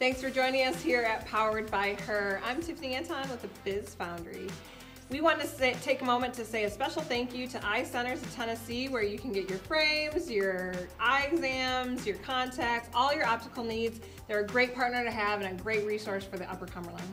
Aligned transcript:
Thanks 0.00 0.22
for 0.22 0.30
joining 0.30 0.66
us 0.66 0.80
here 0.80 1.02
at 1.02 1.26
Powered 1.26 1.70
by 1.70 1.92
Her. 2.06 2.40
I'm 2.42 2.62
Tiffany 2.62 2.94
Anton 2.94 3.28
with 3.28 3.42
the 3.42 3.50
Biz 3.64 3.94
Foundry. 3.96 4.46
We 5.10 5.20
want 5.20 5.42
to 5.42 5.46
say, 5.46 5.76
take 5.82 6.00
a 6.00 6.06
moment 6.06 6.32
to 6.34 6.44
say 6.46 6.64
a 6.64 6.70
special 6.70 7.02
thank 7.02 7.34
you 7.34 7.46
to 7.48 7.68
Eye 7.68 7.84
Centers 7.84 8.22
of 8.22 8.34
Tennessee, 8.34 8.88
where 8.88 9.02
you 9.02 9.18
can 9.18 9.30
get 9.30 9.50
your 9.50 9.58
frames, 9.58 10.30
your 10.30 10.72
eye 10.98 11.28
exams, 11.30 12.06
your 12.06 12.16
contacts, 12.16 12.88
all 12.94 13.12
your 13.12 13.26
optical 13.26 13.62
needs. 13.62 14.00
They're 14.26 14.40
a 14.40 14.46
great 14.46 14.74
partner 14.74 15.04
to 15.04 15.10
have 15.10 15.42
and 15.42 15.60
a 15.60 15.62
great 15.62 15.84
resource 15.84 16.24
for 16.24 16.38
the 16.38 16.50
Upper 16.50 16.64
Cumberland. 16.64 17.12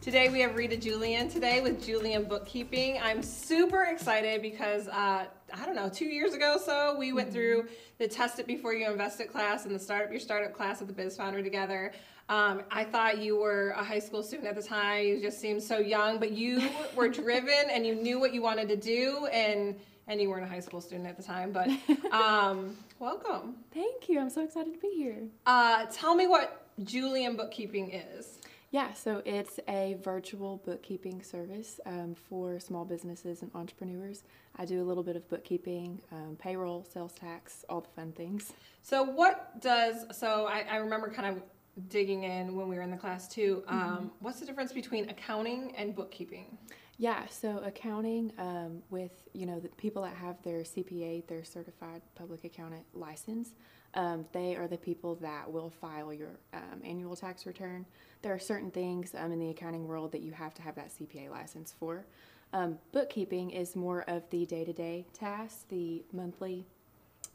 Today 0.00 0.28
we 0.28 0.40
have 0.40 0.56
Rita 0.56 0.76
Julian 0.76 1.28
today 1.28 1.60
with 1.60 1.86
Julian 1.86 2.24
Bookkeeping. 2.24 2.98
I'm 3.00 3.22
super 3.22 3.84
excited 3.84 4.42
because 4.42 4.88
uh, 4.88 5.26
I 5.52 5.66
don't 5.66 5.76
know, 5.76 5.88
two 5.88 6.06
years 6.06 6.34
ago 6.34 6.58
so 6.62 6.96
we 6.98 7.12
went 7.12 7.28
mm-hmm. 7.28 7.34
through 7.34 7.68
the 7.98 8.08
Test 8.08 8.38
It 8.38 8.46
Before 8.46 8.72
You 8.72 8.90
Invest 8.90 9.20
It 9.20 9.30
class 9.30 9.66
and 9.66 9.74
the 9.74 9.78
Startup 9.78 10.10
Your 10.10 10.20
Startup 10.20 10.52
class 10.52 10.80
at 10.80 10.86
the 10.86 10.92
Biz 10.92 11.16
Foundry 11.16 11.42
together. 11.42 11.92
Um, 12.28 12.62
I 12.70 12.84
thought 12.84 13.18
you 13.18 13.36
were 13.36 13.74
a 13.76 13.84
high 13.84 13.98
school 13.98 14.22
student 14.22 14.48
at 14.48 14.54
the 14.54 14.62
time. 14.62 15.04
You 15.04 15.20
just 15.20 15.40
seemed 15.40 15.62
so 15.62 15.78
young, 15.78 16.18
but 16.18 16.32
you 16.32 16.62
were 16.96 17.08
driven 17.08 17.70
and 17.70 17.86
you 17.86 17.94
knew 17.94 18.18
what 18.18 18.32
you 18.32 18.42
wanted 18.42 18.68
to 18.68 18.76
do 18.76 19.26
and 19.32 19.78
and 20.08 20.20
you 20.20 20.28
weren't 20.28 20.44
a 20.44 20.48
high 20.48 20.60
school 20.60 20.80
student 20.80 21.06
at 21.06 21.16
the 21.16 21.22
time, 21.22 21.52
but 21.52 21.68
um, 22.12 22.76
welcome. 22.98 23.54
Thank 23.72 24.08
you. 24.08 24.18
I'm 24.18 24.30
so 24.30 24.42
excited 24.42 24.74
to 24.74 24.80
be 24.80 24.90
here. 24.96 25.22
Uh, 25.46 25.86
tell 25.92 26.14
me 26.14 26.26
what 26.26 26.66
Julian 26.82 27.36
Bookkeeping 27.36 27.92
is. 27.92 28.38
Yeah, 28.72 28.94
so 28.94 29.20
it's 29.26 29.60
a 29.68 29.98
virtual 30.02 30.62
bookkeeping 30.64 31.22
service 31.22 31.78
um, 31.84 32.14
for 32.14 32.58
small 32.58 32.86
businesses 32.86 33.42
and 33.42 33.50
entrepreneurs. 33.54 34.24
I 34.56 34.64
do 34.64 34.82
a 34.82 34.86
little 34.86 35.02
bit 35.02 35.14
of 35.14 35.28
bookkeeping, 35.28 36.00
um, 36.10 36.38
payroll, 36.38 36.86
sales 36.90 37.12
tax, 37.12 37.66
all 37.68 37.82
the 37.82 37.90
fun 37.90 38.12
things. 38.12 38.54
So, 38.80 39.02
what 39.02 39.60
does, 39.60 40.06
so 40.18 40.46
I, 40.46 40.64
I 40.70 40.76
remember 40.76 41.10
kind 41.10 41.36
of 41.36 41.42
digging 41.90 42.24
in 42.24 42.56
when 42.56 42.66
we 42.66 42.76
were 42.76 42.82
in 42.82 42.90
the 42.90 42.96
class 42.96 43.28
too. 43.28 43.62
Um, 43.68 43.78
mm-hmm. 43.78 44.06
What's 44.20 44.40
the 44.40 44.46
difference 44.46 44.72
between 44.72 45.10
accounting 45.10 45.74
and 45.76 45.94
bookkeeping? 45.94 46.56
Yeah, 46.96 47.26
so 47.26 47.58
accounting 47.58 48.32
um, 48.38 48.82
with 48.88 49.28
you 49.34 49.44
know 49.44 49.60
the 49.60 49.68
people 49.68 50.02
that 50.02 50.14
have 50.14 50.42
their 50.42 50.60
CPA, 50.60 51.26
their 51.26 51.44
certified 51.44 52.00
public 52.14 52.44
accountant 52.44 52.84
license, 52.94 53.50
um, 53.94 54.24
they 54.32 54.56
are 54.56 54.66
the 54.66 54.78
people 54.78 55.16
that 55.16 55.50
will 55.50 55.70
file 55.70 56.12
your 56.12 56.30
um, 56.54 56.80
annual 56.84 57.14
tax 57.14 57.46
return. 57.46 57.84
There 58.22 58.32
are 58.32 58.38
certain 58.38 58.70
things 58.70 59.14
um, 59.16 59.32
in 59.32 59.38
the 59.38 59.50
accounting 59.50 59.86
world 59.86 60.12
that 60.12 60.22
you 60.22 60.32
have 60.32 60.54
to 60.54 60.62
have 60.62 60.74
that 60.76 60.90
CPA 60.90 61.30
license 61.30 61.74
for. 61.78 62.06
Um, 62.54 62.78
bookkeeping 62.92 63.50
is 63.50 63.76
more 63.76 64.02
of 64.08 64.22
the 64.30 64.46
day 64.46 64.64
to 64.64 64.72
day 64.72 65.06
tasks, 65.12 65.64
the 65.68 66.02
monthly 66.12 66.66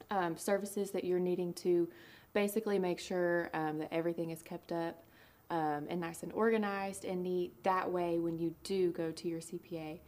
um, 0.09 0.37
services 0.37 0.91
that 0.91 1.03
you're 1.03 1.19
needing 1.19 1.53
to 1.53 1.87
basically 2.33 2.79
make 2.79 2.99
sure 2.99 3.49
um, 3.53 3.79
that 3.79 3.93
everything 3.93 4.31
is 4.31 4.41
kept 4.41 4.71
up 4.71 5.03
and 5.49 6.01
nice 6.01 6.23
and 6.23 6.33
organized 6.33 7.05
and 7.05 7.23
neat. 7.23 7.63
That 7.63 7.89
way, 7.89 8.19
when 8.19 8.37
you 8.37 8.53
do 8.63 8.91
go 8.91 9.11
to 9.11 9.27
your 9.27 9.39
CPA 9.39 9.99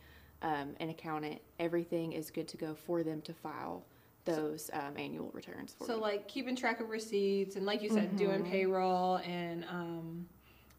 and 0.42 0.90
accountant, 0.90 1.42
everything 1.60 2.14
is 2.14 2.30
good 2.30 2.48
to 2.50 2.58
go 2.58 2.76
for 2.76 3.04
them 3.04 3.22
to 3.22 3.34
file 3.34 3.84
those 4.26 4.70
um, 4.74 4.94
annual 4.98 5.32
returns 5.34 5.74
for 5.78 5.86
so 5.86 5.96
you. 5.96 6.02
like 6.02 6.28
keeping 6.28 6.56
track 6.56 6.80
of 6.80 6.90
receipts 6.90 7.56
and 7.56 7.66
like 7.66 7.82
you 7.82 7.90
said 7.90 8.08
mm-hmm. 8.10 8.18
doing 8.18 8.46
payroll 8.46 9.18
and 9.18 9.66
um, 9.70 10.26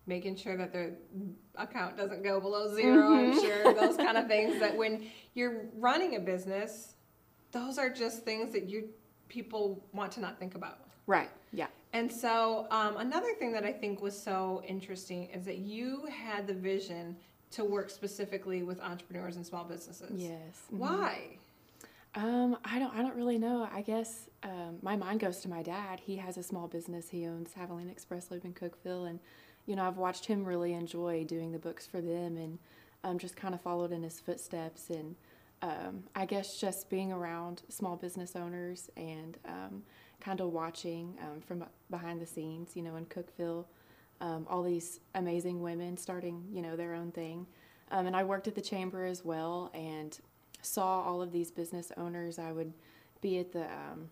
making 0.06 0.36
sure 0.36 0.56
that 0.56 0.72
their 0.72 0.92
account 1.56 1.96
doesn't 1.96 2.22
go 2.22 2.41
below 2.41 2.72
0 2.74 2.84
mm-hmm. 2.84 3.12
i'm 3.12 3.41
sure 3.41 3.74
those 3.74 3.96
kind 4.06 4.16
of 4.16 4.27
things 4.27 4.58
that 4.61 4.77
when 4.77 5.06
you're 5.34 5.66
running 5.77 6.16
a 6.16 6.20
business 6.20 6.94
those 7.52 7.78
are 7.78 7.91
just 7.91 8.24
things 8.24 8.52
that 8.52 8.68
you 8.68 8.88
people 9.28 9.84
want 9.92 10.12
to 10.12 10.20
not 10.20 10.38
think 10.38 10.55
about 10.55 10.78
right 11.06 11.30
yeah 11.52 11.66
and 11.92 12.11
so 12.11 12.67
um, 12.70 12.96
another 12.98 13.33
thing 13.39 13.52
that 13.52 13.64
i 13.64 13.72
think 13.72 14.01
was 14.01 14.20
so 14.20 14.62
interesting 14.67 15.28
is 15.30 15.45
that 15.45 15.58
you 15.58 16.07
had 16.07 16.46
the 16.46 16.55
vision 16.55 17.17
to 17.51 17.64
work 17.64 17.90
specifically 17.90 18.62
with 18.62 18.80
entrepreneurs 18.80 19.36
and 19.36 19.46
small 19.46 19.64
businesses 19.64 20.12
yes 20.14 20.62
mm-hmm. 20.67 20.78
Um, 22.14 22.56
I 22.64 22.78
don't. 22.78 22.94
I 22.94 23.02
don't 23.02 23.14
really 23.14 23.38
know. 23.38 23.68
I 23.72 23.82
guess 23.82 24.28
um, 24.42 24.78
my 24.82 24.96
mind 24.96 25.20
goes 25.20 25.38
to 25.40 25.48
my 25.48 25.62
dad. 25.62 26.00
He 26.00 26.16
has 26.16 26.36
a 26.36 26.42
small 26.42 26.66
business. 26.66 27.08
He 27.08 27.24
owns 27.26 27.52
Haviland 27.52 27.90
Express 27.90 28.30
Loop 28.30 28.44
in 28.44 28.52
Cookeville, 28.52 29.08
and 29.08 29.20
you 29.66 29.76
know 29.76 29.86
I've 29.86 29.96
watched 29.96 30.26
him 30.26 30.44
really 30.44 30.72
enjoy 30.72 31.24
doing 31.24 31.52
the 31.52 31.58
books 31.58 31.86
for 31.86 32.00
them, 32.00 32.36
and 32.36 32.58
um, 33.04 33.18
just 33.18 33.36
kind 33.36 33.54
of 33.54 33.60
followed 33.60 33.92
in 33.92 34.02
his 34.02 34.18
footsteps. 34.18 34.90
And 34.90 35.14
um, 35.62 36.02
I 36.16 36.26
guess 36.26 36.58
just 36.60 36.90
being 36.90 37.12
around 37.12 37.62
small 37.68 37.94
business 37.94 38.34
owners 38.34 38.90
and 38.96 39.38
um, 39.46 39.82
kind 40.20 40.40
of 40.40 40.48
watching 40.48 41.16
um, 41.22 41.40
from 41.40 41.64
behind 41.90 42.20
the 42.20 42.27
scenes, 42.27 42.74
you 42.74 42.82
know, 42.82 42.96
in 42.96 43.06
Cookeville, 43.06 43.66
um, 44.20 44.48
all 44.50 44.64
these 44.64 44.98
amazing 45.14 45.62
women 45.62 45.96
starting, 45.96 46.42
you 46.52 46.60
know, 46.60 46.74
their 46.74 46.94
own 46.94 47.12
thing. 47.12 47.46
And 47.92 48.14
I 48.14 48.22
worked 48.22 48.46
at 48.46 48.54
the 48.54 48.60
chamber 48.60 49.04
as 49.04 49.24
well, 49.24 49.70
and 49.74 50.16
saw 50.62 51.02
all 51.02 51.22
of 51.22 51.32
these 51.32 51.50
business 51.50 51.92
owners. 51.96 52.38
I 52.38 52.52
would 52.52 52.72
be 53.20 53.38
at 53.38 53.52
the 53.52 53.64
um, 53.64 54.10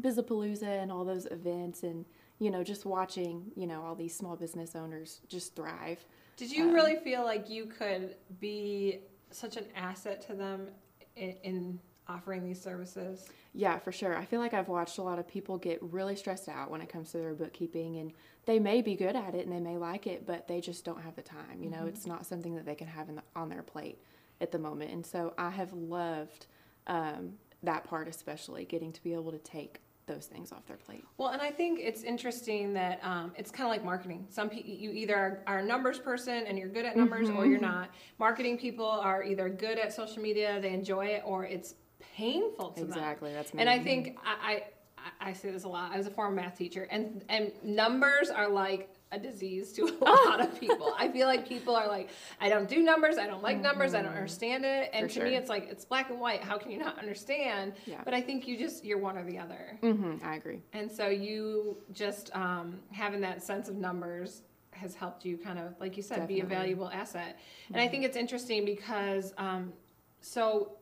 Bizapalooza 0.00 0.82
and 0.82 0.92
all 0.92 1.04
those 1.04 1.26
events, 1.26 1.82
and 1.82 2.04
you 2.38 2.50
know, 2.50 2.62
just 2.62 2.84
watching 2.84 3.50
you 3.56 3.66
know 3.66 3.82
all 3.82 3.94
these 3.94 4.16
small 4.16 4.36
business 4.36 4.74
owners 4.74 5.20
just 5.28 5.54
thrive. 5.56 6.04
Did 6.36 6.50
you 6.50 6.64
um, 6.64 6.74
really 6.74 6.96
feel 6.96 7.24
like 7.24 7.48
you 7.48 7.66
could 7.66 8.14
be 8.40 9.00
such 9.30 9.56
an 9.56 9.64
asset 9.74 10.20
to 10.28 10.34
them 10.34 10.68
in, 11.16 11.34
in 11.42 11.78
offering 12.08 12.44
these 12.44 12.60
services? 12.60 13.28
Yeah, 13.52 13.78
for 13.78 13.90
sure. 13.90 14.16
I 14.16 14.24
feel 14.24 14.40
like 14.40 14.52
I've 14.52 14.68
watched 14.68 14.98
a 14.98 15.02
lot 15.02 15.18
of 15.18 15.26
people 15.26 15.56
get 15.56 15.78
really 15.82 16.14
stressed 16.14 16.48
out 16.48 16.70
when 16.70 16.82
it 16.82 16.88
comes 16.88 17.10
to 17.12 17.18
their 17.18 17.34
bookkeeping 17.34 17.96
and 17.96 18.12
they 18.44 18.58
may 18.58 18.82
be 18.82 18.94
good 18.94 19.16
at 19.16 19.34
it 19.34 19.46
and 19.46 19.52
they 19.52 19.60
may 19.60 19.76
like 19.78 20.06
it, 20.06 20.26
but 20.26 20.46
they 20.46 20.60
just 20.60 20.84
don't 20.84 21.00
have 21.00 21.16
the 21.16 21.22
time. 21.22 21.62
You 21.62 21.70
know, 21.70 21.78
mm-hmm. 21.78 21.88
it's 21.88 22.06
not 22.06 22.26
something 22.26 22.54
that 22.54 22.66
they 22.66 22.74
can 22.74 22.86
have 22.86 23.06
the, 23.08 23.22
on 23.34 23.48
their 23.48 23.62
plate 23.62 23.98
at 24.40 24.52
the 24.52 24.58
moment. 24.58 24.92
And 24.92 25.04
so 25.04 25.34
I 25.38 25.50
have 25.50 25.72
loved 25.72 26.46
um, 26.86 27.32
that 27.62 27.84
part, 27.84 28.08
especially 28.08 28.64
getting 28.64 28.92
to 28.92 29.02
be 29.02 29.12
able 29.12 29.32
to 29.32 29.38
take 29.38 29.80
those 30.06 30.26
things 30.26 30.52
off 30.52 30.64
their 30.66 30.76
plate. 30.76 31.04
Well, 31.18 31.30
and 31.30 31.42
I 31.42 31.50
think 31.50 31.80
it's 31.82 32.02
interesting 32.02 32.72
that 32.74 33.00
um, 33.02 33.32
it's 33.36 33.50
kind 33.50 33.66
of 33.66 33.70
like 33.70 33.84
marketing. 33.84 34.26
Some 34.30 34.48
people, 34.48 34.70
you 34.70 34.90
either 34.92 35.16
are, 35.16 35.42
are, 35.46 35.58
a 35.58 35.64
numbers 35.64 35.98
person 35.98 36.44
and 36.46 36.56
you're 36.56 36.68
good 36.68 36.84
at 36.84 36.96
numbers, 36.96 37.28
mm-hmm. 37.28 37.38
or 37.38 37.46
you're 37.46 37.60
not. 37.60 37.90
Marketing 38.18 38.56
people 38.56 38.86
are 38.86 39.24
either 39.24 39.48
good 39.48 39.78
at 39.78 39.92
social 39.92 40.22
media, 40.22 40.60
they 40.60 40.72
enjoy 40.72 41.06
it, 41.06 41.22
or 41.24 41.44
it's 41.44 41.74
painful 41.98 42.70
to 42.70 42.82
exactly, 42.82 42.84
them. 42.84 42.98
Exactly, 42.98 43.32
that's 43.32 43.54
me. 43.54 43.60
And 43.60 43.68
I 43.68 43.78
think 43.80 44.16
I, 44.24 44.62
I, 44.96 45.30
I 45.30 45.32
say 45.32 45.50
this 45.50 45.64
a 45.64 45.68
lot. 45.68 45.92
I 45.92 45.96
was 45.96 46.06
a 46.06 46.10
former 46.10 46.34
math 46.34 46.56
teacher, 46.56 46.86
and 46.90 47.24
and 47.28 47.52
numbers 47.64 48.30
are 48.30 48.48
like 48.48 48.95
a 49.12 49.18
disease 49.18 49.72
to 49.72 49.84
a 49.84 50.04
lot 50.26 50.40
of 50.40 50.58
people. 50.58 50.94
I 50.98 51.08
feel 51.08 51.26
like 51.26 51.48
people 51.48 51.76
are 51.76 51.86
like, 51.86 52.10
I 52.40 52.48
don't 52.48 52.68
do 52.68 52.82
numbers, 52.82 53.18
I 53.18 53.26
don't 53.26 53.42
like 53.42 53.60
numbers, 53.60 53.94
I 53.94 53.98
don't 53.98 54.08
mm-hmm. 54.08 54.16
understand 54.16 54.64
it. 54.64 54.90
And 54.92 55.06
For 55.06 55.08
to 55.08 55.14
sure. 55.14 55.24
me, 55.24 55.36
it's 55.36 55.48
like, 55.48 55.68
it's 55.70 55.84
black 55.84 56.10
and 56.10 56.20
white. 56.20 56.42
How 56.42 56.58
can 56.58 56.70
you 56.70 56.78
not 56.78 56.98
understand? 56.98 57.74
Yeah. 57.86 58.00
But 58.04 58.14
I 58.14 58.20
think 58.20 58.48
you 58.48 58.58
just, 58.58 58.84
you're 58.84 58.98
one 58.98 59.16
or 59.16 59.24
the 59.24 59.38
other. 59.38 59.78
Mm-hmm, 59.82 60.26
I 60.26 60.36
agree. 60.36 60.60
And 60.72 60.90
so 60.90 61.08
you 61.08 61.78
just 61.92 62.34
um, 62.34 62.80
having 62.90 63.20
that 63.20 63.42
sense 63.42 63.68
of 63.68 63.76
numbers 63.76 64.42
has 64.72 64.94
helped 64.94 65.24
you 65.24 65.38
kind 65.38 65.58
of, 65.58 65.74
like 65.80 65.96
you 65.96 66.02
said, 66.02 66.16
Definitely. 66.16 66.34
be 66.34 66.40
a 66.42 66.46
valuable 66.46 66.90
asset. 66.90 67.36
Mm-hmm. 67.36 67.74
And 67.74 67.82
I 67.82 67.88
think 67.88 68.04
it's 68.04 68.16
interesting 68.16 68.64
because, 68.64 69.32
um, 69.38 69.72
so 70.20 70.72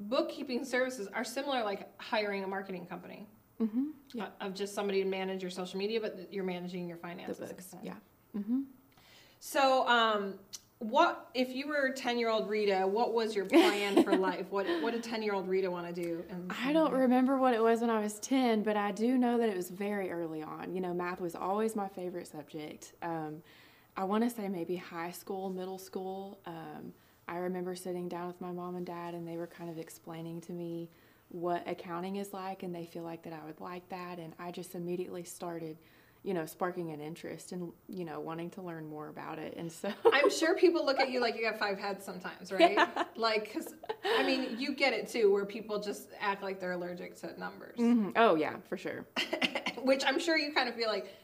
bookkeeping 0.00 0.64
services 0.64 1.08
are 1.12 1.24
similar 1.24 1.62
like 1.64 1.88
hiring 1.98 2.44
a 2.44 2.46
marketing 2.46 2.86
company. 2.86 3.26
Mm-hmm. 3.60 3.84
Yeah. 4.14 4.24
Uh, 4.24 4.46
of 4.46 4.54
just 4.54 4.74
somebody 4.74 5.02
to 5.02 5.08
manage 5.08 5.42
your 5.42 5.50
social 5.50 5.78
media, 5.78 6.00
but 6.00 6.28
you're 6.30 6.44
managing 6.44 6.88
your 6.88 6.96
finances. 6.98 7.38
The 7.38 7.46
books, 7.46 7.74
yeah. 7.82 7.94
Mm-hmm. 8.36 8.60
So, 9.40 9.86
um, 9.88 10.34
what 10.78 11.28
if 11.34 11.54
you 11.54 11.66
were 11.66 11.90
ten 11.90 12.18
year 12.18 12.28
old 12.28 12.48
Rita? 12.48 12.86
What 12.86 13.12
was 13.12 13.34
your 13.34 13.46
plan 13.46 14.04
for 14.04 14.16
life? 14.16 14.46
What 14.50 14.66
What 14.80 14.92
did 14.92 15.02
ten 15.02 15.22
year 15.22 15.34
old 15.34 15.48
Rita 15.48 15.68
want 15.70 15.92
to 15.92 15.92
do? 15.92 16.24
I 16.64 16.72
don't 16.72 16.92
remember 16.92 17.36
what 17.38 17.52
it 17.52 17.62
was 17.62 17.80
when 17.80 17.90
I 17.90 18.00
was 18.00 18.20
ten, 18.20 18.62
but 18.62 18.76
I 18.76 18.92
do 18.92 19.18
know 19.18 19.38
that 19.38 19.48
it 19.48 19.56
was 19.56 19.70
very 19.70 20.10
early 20.10 20.42
on. 20.42 20.72
You 20.72 20.80
know, 20.80 20.94
math 20.94 21.20
was 21.20 21.34
always 21.34 21.74
my 21.74 21.88
favorite 21.88 22.28
subject. 22.28 22.92
Um, 23.02 23.42
I 23.96 24.04
want 24.04 24.22
to 24.22 24.30
say 24.30 24.48
maybe 24.48 24.76
high 24.76 25.10
school, 25.10 25.50
middle 25.50 25.78
school. 25.78 26.38
Um, 26.46 26.92
I 27.26 27.38
remember 27.38 27.74
sitting 27.74 28.08
down 28.08 28.28
with 28.28 28.40
my 28.40 28.52
mom 28.52 28.76
and 28.76 28.86
dad, 28.86 29.14
and 29.14 29.26
they 29.26 29.36
were 29.36 29.48
kind 29.48 29.68
of 29.68 29.78
explaining 29.78 30.40
to 30.42 30.52
me 30.52 30.88
what 31.30 31.62
accounting 31.68 32.16
is 32.16 32.32
like 32.32 32.62
and 32.62 32.74
they 32.74 32.86
feel 32.86 33.02
like 33.02 33.22
that 33.22 33.32
I 33.32 33.44
would 33.44 33.60
like 33.60 33.88
that 33.90 34.18
and 34.18 34.34
I 34.38 34.50
just 34.50 34.74
immediately 34.74 35.24
started 35.24 35.76
you 36.22 36.34
know 36.34 36.46
sparking 36.46 36.90
an 36.90 37.00
interest 37.00 37.52
and 37.52 37.72
you 37.88 38.04
know 38.04 38.18
wanting 38.18 38.50
to 38.50 38.62
learn 38.62 38.88
more 38.88 39.08
about 39.08 39.38
it 39.38 39.54
and 39.56 39.70
so 39.70 39.92
I'm 40.12 40.30
sure 40.30 40.56
people 40.56 40.84
look 40.84 40.98
at 40.98 41.10
you 41.10 41.20
like 41.20 41.36
you 41.36 41.42
got 41.42 41.58
five 41.58 41.78
heads 41.78 42.04
sometimes 42.04 42.50
right 42.50 42.72
yeah. 42.72 43.04
like 43.16 43.52
cuz 43.52 43.74
I 44.04 44.24
mean 44.24 44.58
you 44.58 44.74
get 44.74 44.92
it 44.92 45.08
too 45.08 45.32
where 45.32 45.44
people 45.44 45.78
just 45.80 46.08
act 46.18 46.42
like 46.42 46.60
they're 46.60 46.72
allergic 46.72 47.14
to 47.20 47.38
numbers 47.38 47.78
mm-hmm. 47.78 48.10
oh 48.16 48.34
yeah 48.34 48.56
for 48.68 48.76
sure 48.76 49.06
which 49.82 50.04
I'm 50.04 50.18
sure 50.18 50.36
you 50.36 50.52
kind 50.52 50.68
of 50.68 50.74
feel 50.74 50.88
like 50.88 51.14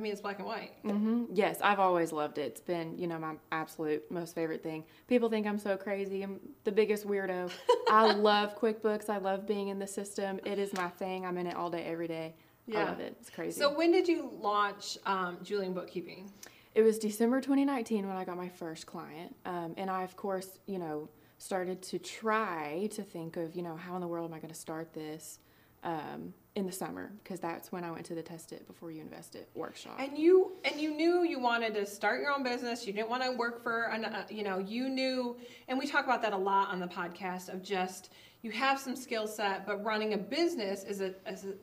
I 0.00 0.02
mean, 0.02 0.12
it's 0.12 0.22
black 0.22 0.38
and 0.38 0.46
white. 0.48 0.82
Mm-hmm. 0.82 1.24
Yes, 1.34 1.58
I've 1.62 1.78
always 1.78 2.10
loved 2.10 2.38
it. 2.38 2.42
It's 2.42 2.60
been, 2.62 2.96
you 2.96 3.06
know, 3.06 3.18
my 3.18 3.34
absolute 3.52 4.10
most 4.10 4.34
favorite 4.34 4.62
thing. 4.62 4.84
People 5.08 5.28
think 5.28 5.46
I'm 5.46 5.58
so 5.58 5.76
crazy. 5.76 6.22
I'm 6.22 6.40
the 6.64 6.72
biggest 6.72 7.06
weirdo. 7.06 7.50
I 7.90 8.12
love 8.14 8.58
QuickBooks. 8.58 9.10
I 9.10 9.18
love 9.18 9.46
being 9.46 9.68
in 9.68 9.78
the 9.78 9.86
system. 9.86 10.40
It 10.46 10.58
is 10.58 10.72
my 10.72 10.88
thing. 10.88 11.26
I'm 11.26 11.36
in 11.36 11.46
it 11.46 11.54
all 11.54 11.68
day, 11.68 11.82
every 11.84 12.08
day. 12.08 12.34
I 12.66 12.72
Yeah. 12.72 12.84
love 12.86 13.00
it. 13.00 13.14
It's 13.20 13.28
crazy. 13.28 13.60
So 13.60 13.70
when 13.76 13.92
did 13.92 14.08
you 14.08 14.32
launch 14.40 14.96
um, 15.04 15.36
Julian 15.42 15.74
Bookkeeping? 15.74 16.32
It 16.74 16.80
was 16.80 16.98
December 16.98 17.42
2019 17.42 18.08
when 18.08 18.16
I 18.16 18.24
got 18.24 18.38
my 18.38 18.48
first 18.48 18.86
client. 18.86 19.36
Um, 19.44 19.74
and 19.76 19.90
I, 19.90 20.02
of 20.02 20.16
course, 20.16 20.60
you 20.66 20.78
know, 20.78 21.10
started 21.36 21.82
to 21.82 21.98
try 21.98 22.88
to 22.92 23.02
think 23.02 23.36
of, 23.36 23.54
you 23.54 23.60
know, 23.60 23.76
how 23.76 23.96
in 23.96 24.00
the 24.00 24.08
world 24.08 24.30
am 24.30 24.34
I 24.34 24.38
going 24.38 24.54
to 24.54 24.58
start 24.58 24.94
this 24.94 25.40
um, 25.84 26.32
in 26.56 26.66
the 26.66 26.72
summer? 26.72 27.12
Because 27.22 27.40
that's 27.40 27.70
when 27.70 27.84
I 27.84 27.90
went 27.90 28.06
to 28.06 28.14
the 28.14 28.22
Test 28.22 28.52
It 28.52 28.66
Before 28.66 28.90
You 28.90 29.00
Invest 29.02 29.34
It 29.36 29.48
workshop. 29.54 29.96
And 29.98 30.18
you 30.18 30.56
and 30.64 30.80
you 30.80 30.90
knew 30.90 31.22
you 31.24 31.38
wanted 31.38 31.74
to 31.74 31.86
start 31.86 32.20
your 32.20 32.32
own 32.32 32.42
business. 32.42 32.86
You 32.86 32.92
didn't 32.92 33.08
want 33.10 33.22
to 33.22 33.32
work 33.32 33.62
for 33.62 33.84
an, 33.84 34.04
uh, 34.04 34.24
you 34.28 34.42
know, 34.42 34.58
you 34.58 34.88
knew, 34.88 35.36
and 35.68 35.78
we 35.78 35.86
talk 35.86 36.04
about 36.04 36.22
that 36.22 36.32
a 36.32 36.36
lot 36.36 36.68
on 36.68 36.80
the 36.80 36.88
podcast 36.88 37.52
of 37.52 37.62
just 37.62 38.12
you 38.42 38.50
have 38.50 38.80
some 38.80 38.96
skill 38.96 39.26
set, 39.26 39.66
but 39.66 39.84
running 39.84 40.14
a 40.14 40.18
business 40.18 40.84
is 40.84 41.00
a 41.00 41.14
is 41.28 41.44
a 41.44 41.54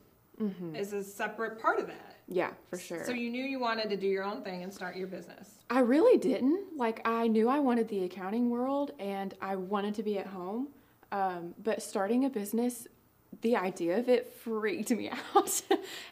is 0.74 0.92
a 0.92 1.02
separate 1.02 1.60
part 1.60 1.80
of 1.80 1.88
that. 1.88 2.16
yeah, 2.28 2.50
for 2.70 2.78
sure. 2.78 3.04
So 3.04 3.12
you 3.12 3.28
knew 3.28 3.42
you 3.44 3.58
wanted 3.58 3.90
to 3.90 3.96
do 3.96 4.06
your 4.06 4.22
own 4.22 4.42
thing 4.42 4.62
and 4.62 4.72
start 4.72 4.94
your 4.96 5.08
business. 5.08 5.48
I 5.68 5.80
really 5.80 6.16
didn't. 6.18 6.76
Like, 6.76 7.00
I 7.04 7.26
knew 7.26 7.48
I 7.48 7.58
wanted 7.58 7.88
the 7.88 8.04
accounting 8.04 8.48
world 8.48 8.92
and 9.00 9.34
I 9.40 9.56
wanted 9.56 9.94
to 9.96 10.02
be 10.04 10.16
at 10.18 10.26
home. 10.28 10.68
Um, 11.10 11.54
but 11.64 11.82
starting 11.82 12.24
a 12.24 12.30
business, 12.30 12.86
the 13.42 13.56
idea 13.56 13.98
of 13.98 14.08
it 14.08 14.32
freaked 14.42 14.90
me 14.90 15.10
out. 15.36 15.62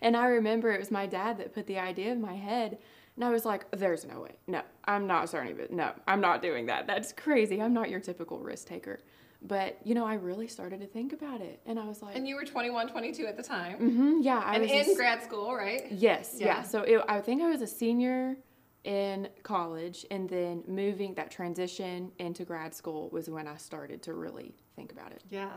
and 0.02 0.16
I 0.16 0.26
remember 0.26 0.72
it 0.72 0.78
was 0.78 0.90
my 0.90 1.06
dad 1.06 1.38
that 1.38 1.54
put 1.54 1.66
the 1.66 1.78
idea 1.78 2.12
in 2.12 2.20
my 2.20 2.34
head. 2.34 2.78
And 3.16 3.24
I 3.24 3.30
was 3.30 3.44
like, 3.46 3.64
there's 3.70 4.04
no 4.04 4.20
way. 4.20 4.36
No, 4.46 4.60
I'm 4.84 5.06
not 5.06 5.28
starting 5.30 5.58
it. 5.58 5.72
No, 5.72 5.92
I'm 6.06 6.20
not 6.20 6.42
doing 6.42 6.66
that. 6.66 6.86
That's 6.86 7.12
crazy. 7.12 7.62
I'm 7.62 7.72
not 7.72 7.88
your 7.88 8.00
typical 8.00 8.38
risk 8.40 8.68
taker. 8.68 9.00
But, 9.42 9.78
you 9.84 9.94
know, 9.94 10.04
I 10.06 10.14
really 10.14 10.48
started 10.48 10.80
to 10.80 10.86
think 10.86 11.12
about 11.14 11.40
it. 11.40 11.60
And 11.66 11.78
I 11.78 11.84
was 11.86 12.02
like, 12.02 12.14
And 12.16 12.26
you 12.28 12.36
were 12.36 12.44
21, 12.44 12.88
22 12.88 13.26
at 13.26 13.36
the 13.36 13.42
time, 13.42 13.76
hmm 13.78 14.18
yeah, 14.22 14.42
I 14.44 14.54
and 14.54 14.62
was 14.62 14.70
in 14.70 14.84
just- 14.84 14.96
grad 14.96 15.22
school, 15.22 15.54
right? 15.54 15.84
Yes, 15.90 16.34
yeah. 16.36 16.46
Yeah. 16.46 16.62
So 16.62 16.82
it, 16.82 17.00
I 17.08 17.20
think 17.20 17.42
I 17.42 17.48
was 17.48 17.62
a 17.62 17.66
senior 17.66 18.36
in 18.84 19.28
college, 19.42 20.04
and 20.10 20.28
then 20.28 20.62
moving 20.68 21.14
that 21.14 21.30
transition 21.30 22.12
into 22.18 22.44
grad 22.44 22.74
school 22.74 23.08
was 23.10 23.28
when 23.28 23.48
I 23.48 23.56
started 23.56 24.02
to 24.04 24.14
really 24.14 24.54
think 24.76 24.92
about 24.92 25.10
it. 25.12 25.22
Yeah. 25.28 25.50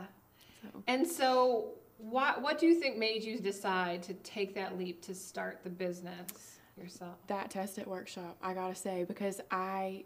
So 0.62 0.82
And 0.86 1.06
so, 1.06 1.72
what 1.98 2.42
what 2.42 2.58
do 2.58 2.66
you 2.66 2.74
think 2.74 2.96
made 2.96 3.22
you 3.22 3.38
decide 3.38 4.02
to 4.04 4.14
take 4.14 4.54
that 4.54 4.78
leap 4.78 5.02
to 5.02 5.14
start 5.14 5.60
the 5.64 5.70
business 5.70 6.58
yourself? 6.76 7.16
that 7.26 7.50
test 7.50 7.78
at 7.78 7.86
workshop, 7.86 8.36
I 8.42 8.54
gotta 8.54 8.74
say, 8.74 9.04
because 9.04 9.40
I 9.50 10.04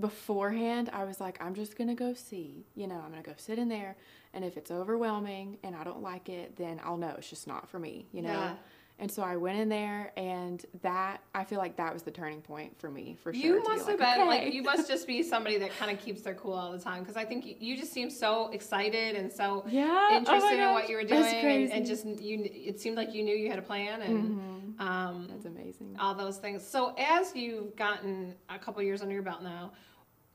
beforehand 0.00 0.90
I 0.92 1.04
was 1.04 1.20
like, 1.20 1.42
I'm 1.42 1.54
just 1.54 1.76
gonna 1.76 1.94
go 1.94 2.14
see. 2.14 2.66
You 2.74 2.86
know, 2.86 2.96
I'm 3.04 3.10
gonna 3.10 3.22
go 3.22 3.34
sit 3.36 3.58
in 3.58 3.68
there, 3.68 3.96
and 4.32 4.44
if 4.44 4.56
it's 4.56 4.70
overwhelming 4.70 5.58
and 5.62 5.74
I 5.74 5.84
don't 5.84 6.02
like 6.02 6.28
it, 6.28 6.56
then 6.56 6.80
I'll 6.84 6.96
know 6.96 7.14
it's 7.18 7.30
just 7.30 7.46
not 7.46 7.68
for 7.68 7.78
me. 7.78 8.06
You 8.12 8.22
know. 8.22 8.32
Yeah. 8.32 8.54
And 8.98 9.12
so 9.12 9.22
I 9.22 9.36
went 9.36 9.58
in 9.58 9.68
there, 9.68 10.10
and 10.16 10.64
that 10.80 11.20
I 11.34 11.44
feel 11.44 11.58
like 11.58 11.76
that 11.76 11.92
was 11.92 12.02
the 12.02 12.10
turning 12.10 12.40
point 12.40 12.78
for 12.80 12.90
me, 12.90 13.14
for 13.22 13.30
sure. 13.30 13.42
You 13.42 13.54
to 13.56 13.60
be 13.60 13.68
must 13.68 13.86
have 13.90 14.00
like, 14.00 14.16
been 14.16 14.26
"Okay." 14.26 14.44
like 14.46 14.54
you 14.54 14.62
must 14.62 14.88
just 14.88 15.06
be 15.06 15.22
somebody 15.22 15.58
that 15.58 15.70
kind 15.78 15.90
of 15.90 16.02
keeps 16.02 16.22
their 16.22 16.32
cool 16.34 16.54
all 16.54 16.72
the 16.72 16.78
time 16.78 17.00
because 17.02 17.14
I 17.16 17.24
think 17.26 17.44
you, 17.44 17.56
you 17.60 17.76
just 17.76 17.92
seem 17.92 18.08
so 18.08 18.48
excited 18.52 19.14
and 19.14 19.30
so 19.30 19.64
Yeah. 19.68 20.08
oh 20.12 20.16
interested 20.16 20.58
in 20.60 20.72
what 20.72 20.88
you 20.88 20.96
were 20.96 21.04
doing 21.04 21.22
and, 21.24 21.72
and 21.72 21.86
just 21.86 22.06
you 22.06 22.48
it 22.50 22.80
seemed 22.80 22.96
like 22.96 23.12
you 23.12 23.22
knew 23.22 23.36
you 23.36 23.50
had 23.50 23.58
a 23.58 23.62
plan 23.62 24.00
and 24.00 24.38
Mhm. 24.78 24.80
um, 24.80 25.26
That's 25.30 25.44
amazing. 25.44 25.96
all 26.00 26.14
those 26.14 26.38
things. 26.38 26.66
So 26.66 26.94
as 26.96 27.36
you've 27.36 27.76
gotten 27.76 28.34
a 28.48 28.58
couple 28.58 28.82
years 28.82 29.02
under 29.02 29.12
your 29.12 29.22
belt 29.22 29.42
now, 29.42 29.72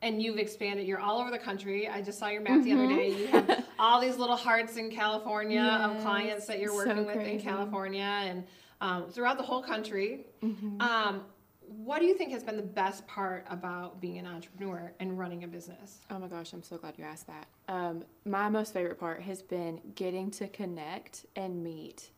and 0.01 0.21
you've 0.21 0.37
expanded, 0.37 0.87
you're 0.87 0.99
all 0.99 1.19
over 1.19 1.29
the 1.31 1.37
country. 1.37 1.87
I 1.87 2.01
just 2.01 2.17
saw 2.19 2.27
your 2.27 2.41
map 2.41 2.63
the 2.63 2.73
other 2.73 2.87
day. 2.87 3.09
You 3.17 3.27
have 3.27 3.65
all 3.79 4.01
these 4.01 4.17
little 4.17 4.35
hearts 4.35 4.77
in 4.77 4.89
California 4.91 5.61
of 5.61 6.01
clients 6.01 6.47
that 6.47 6.59
you're 6.59 6.69
so 6.69 6.75
working 6.87 7.05
with 7.05 7.17
in. 7.17 7.39
California 7.39 8.01
and 8.03 8.43
um, 8.81 9.09
throughout 9.11 9.37
the 9.37 9.43
whole 9.43 9.61
country. 9.61 10.25
Mhm. 10.43 10.81
Um, 10.81 11.23
what 11.67 11.99
do 11.99 12.05
you 12.05 12.15
think 12.15 12.31
has 12.31 12.43
been 12.43 12.57
the 12.57 12.63
best 12.63 13.07
part 13.07 13.45
about 13.49 14.01
being 14.01 14.17
an 14.17 14.25
entrepreneur 14.25 14.91
and 14.99 15.17
running 15.17 15.43
a 15.45 15.47
business? 15.47 15.99
Oh 16.09 16.19
my 16.19 16.27
gosh, 16.27 16.51
I'm 16.51 16.63
so 16.63 16.77
glad 16.77 16.95
you 16.97 17.05
asked 17.05 17.27
that. 17.27 17.47
Um, 17.69 18.03
my 18.25 18.49
most 18.49 18.73
favorite 18.73 18.99
part 18.99 19.21
has 19.21 19.41
been 19.41 19.79
getting 19.95 20.31
to 20.31 20.47
connect 20.49 21.25
and 21.37 21.63
meet 21.63 22.09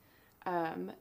um, 0.48 0.92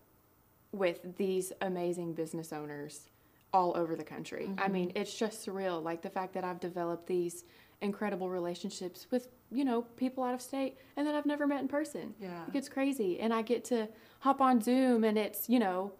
with 0.72 1.16
these 1.16 1.52
amazing 1.62 2.12
business 2.12 2.52
owners 2.52 3.08
all 3.52 3.76
over 3.76 3.94
the 3.96 4.04
country. 4.04 4.46
I 4.58 4.62
Mm-hmm. 4.64 4.72
mean, 4.72 4.92
it's 4.94 5.14
just 5.14 5.44
surreal. 5.46 5.82
Like 5.82 6.02
the 6.02 6.10
fact 6.10 6.34
that 6.34 6.44
I've 6.44 6.60
developed 6.60 7.06
these 7.06 7.44
incredible 7.80 8.30
relationships 8.30 9.06
with, 9.10 9.28
you 9.50 9.64
know, 9.64 9.82
people 9.96 10.24
out 10.24 10.34
of 10.34 10.40
state 10.40 10.78
and 10.96 11.06
that 11.06 11.14
I've 11.14 11.26
never 11.26 11.46
met 11.46 11.60
in 11.60 11.68
person. 11.68 12.14
Yeah. 12.20 12.44
It 12.46 12.52
gets 12.52 12.68
crazy. 12.68 13.20
And 13.20 13.34
I 13.34 13.42
get 13.42 13.64
to 13.66 13.88
hop 14.20 14.40
on 14.40 14.60
Zoom 14.60 15.04
and 15.04 15.18
it's, 15.18 15.48
you 15.48 15.58
know, 15.58 15.92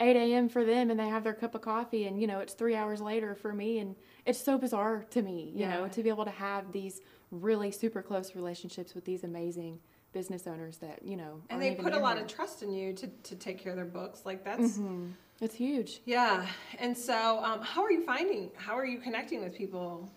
8 0.00 0.16
a.m. 0.16 0.48
for 0.48 0.64
them 0.64 0.90
and 0.90 0.98
they 0.98 1.08
have 1.08 1.24
their 1.24 1.34
cup 1.34 1.54
of 1.54 1.60
coffee 1.60 2.06
and, 2.06 2.20
you 2.20 2.26
know, 2.26 2.38
it's 2.40 2.54
three 2.54 2.74
hours 2.74 3.00
later 3.00 3.34
for 3.34 3.52
me. 3.52 3.78
And 3.80 3.96
it's 4.24 4.40
so 4.42 4.56
bizarre 4.58 5.04
to 5.10 5.22
me, 5.22 5.52
you 5.54 5.66
know, 5.66 5.88
to 5.88 6.02
be 6.02 6.08
able 6.08 6.24
to 6.24 6.30
have 6.30 6.72
these 6.72 7.00
really 7.30 7.70
super 7.70 8.00
close 8.02 8.34
relationships 8.34 8.94
with 8.94 9.04
these 9.04 9.24
amazing 9.24 9.78
business 10.12 10.46
owners 10.46 10.78
that, 10.78 11.00
you 11.04 11.16
know, 11.16 11.42
And 11.50 11.60
they 11.60 11.74
put 11.74 11.92
a 11.92 11.98
lot 11.98 12.16
here. 12.16 12.24
of 12.24 12.30
trust 12.32 12.62
in 12.62 12.72
you 12.72 12.92
to, 12.94 13.08
to 13.08 13.34
take 13.36 13.58
care 13.58 13.72
of 13.72 13.76
their 13.76 13.84
books. 13.84 14.24
Like 14.24 14.44
that's 14.44 14.78
Mhm. 14.78 15.12
It's 15.40 15.54
huge. 15.54 16.00
yeah. 16.04 16.46
And 16.78 16.96
so, 16.96 17.42
um, 17.44 17.60
how 17.60 17.82
are 17.82 17.90
you 17.90 18.04
finding? 18.04 18.50
How 18.56 18.78
are 18.78 18.86
you 18.86 18.98
connecting 18.98 19.42
with 19.42 19.54
people? 19.54 20.08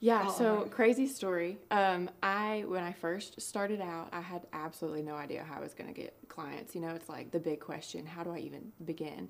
Yeah, 0.00 0.28
so 0.28 0.68
crazy 0.70 1.06
story. 1.06 1.58
Um, 1.70 2.10
I 2.22 2.64
when 2.68 2.84
I 2.84 2.92
first 2.92 3.40
started 3.40 3.80
out, 3.80 4.08
I 4.12 4.20
had 4.20 4.46
absolutely 4.52 5.02
no 5.02 5.14
idea 5.14 5.42
how 5.42 5.56
I 5.56 5.60
was 5.60 5.72
going 5.72 5.92
to 5.92 5.98
get 5.98 6.14
clients. 6.28 6.74
You 6.74 6.82
know, 6.82 6.90
it's 6.90 7.08
like 7.08 7.30
the 7.30 7.40
big 7.40 7.60
question: 7.60 8.04
how 8.04 8.22
do 8.22 8.30
I 8.30 8.38
even 8.38 8.72
begin? 8.84 9.28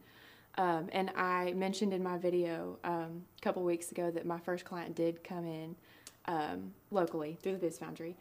Um, 0.58 0.88
and 0.92 1.10
I 1.16 1.52
mentioned 1.52 1.92
in 1.92 2.02
my 2.02 2.18
video 2.18 2.78
um, 2.82 3.24
a 3.38 3.42
couple 3.42 3.62
weeks 3.62 3.92
ago 3.92 4.10
that 4.10 4.26
my 4.26 4.38
first 4.38 4.64
client 4.64 4.96
did 4.96 5.22
come 5.22 5.44
in 5.46 5.76
um, 6.26 6.72
locally 6.90 7.38
through 7.42 7.52
the 7.52 7.58
Biz 7.58 7.78
Foundry, 7.78 8.16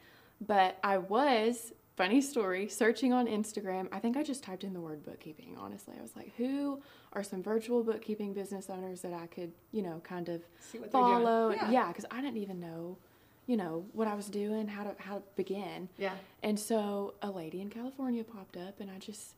but 0.45 0.77
I 0.83 1.00
was 1.00 1.74
funny 1.95 2.21
story 2.21 2.68
searching 2.68 3.13
on 3.13 3.27
Instagram. 3.27 3.88
I 3.92 4.00
think 4.00 4.18
I 4.18 4.24
just 4.24 4.44
typed 4.44 4.63
in 4.63 4.74
the 4.74 4.81
word 4.81 5.03
bookkeeping. 5.03 5.56
Honestly, 5.57 5.95
I 5.97 6.01
was 6.01 6.15
like, 6.15 6.33
who 6.38 6.81
are 7.13 7.24
some 7.24 7.42
virtual 7.42 7.83
bookkeeping 7.83 8.33
business 8.33 8.69
owners 8.69 9.01
that 9.01 9.13
I 9.13 9.27
could, 9.27 9.51
you 9.71 9.81
know, 9.81 10.01
kind 10.03 10.30
of 10.30 10.42
See 10.59 10.80
what 10.80 10.92
they're 10.92 11.01
follow. 11.01 11.51
Yeah. 11.51 11.71
Yeah, 11.71 11.88
because 11.88 12.06
I 12.12 12.21
didn't 12.21 12.38
even 12.38 12.59
know, 12.59 12.97
you 13.47 13.57
know, 13.57 13.86
what 13.94 14.07
I 14.07 14.15
was 14.15 14.27
doing, 14.27 14.68
how 14.68 14.83
to 14.83 14.95
how 15.00 15.15
to 15.15 15.24
begin. 15.36 15.89
Yeah. 15.98 16.13
And 16.43 16.60
so 16.60 17.13
a 17.22 17.31
lady 17.31 17.62
in 17.62 17.69
California 17.69 18.24
popped 18.24 18.58
up, 18.58 18.79
and 18.81 18.91
I 18.91 18.98
just 19.00 19.36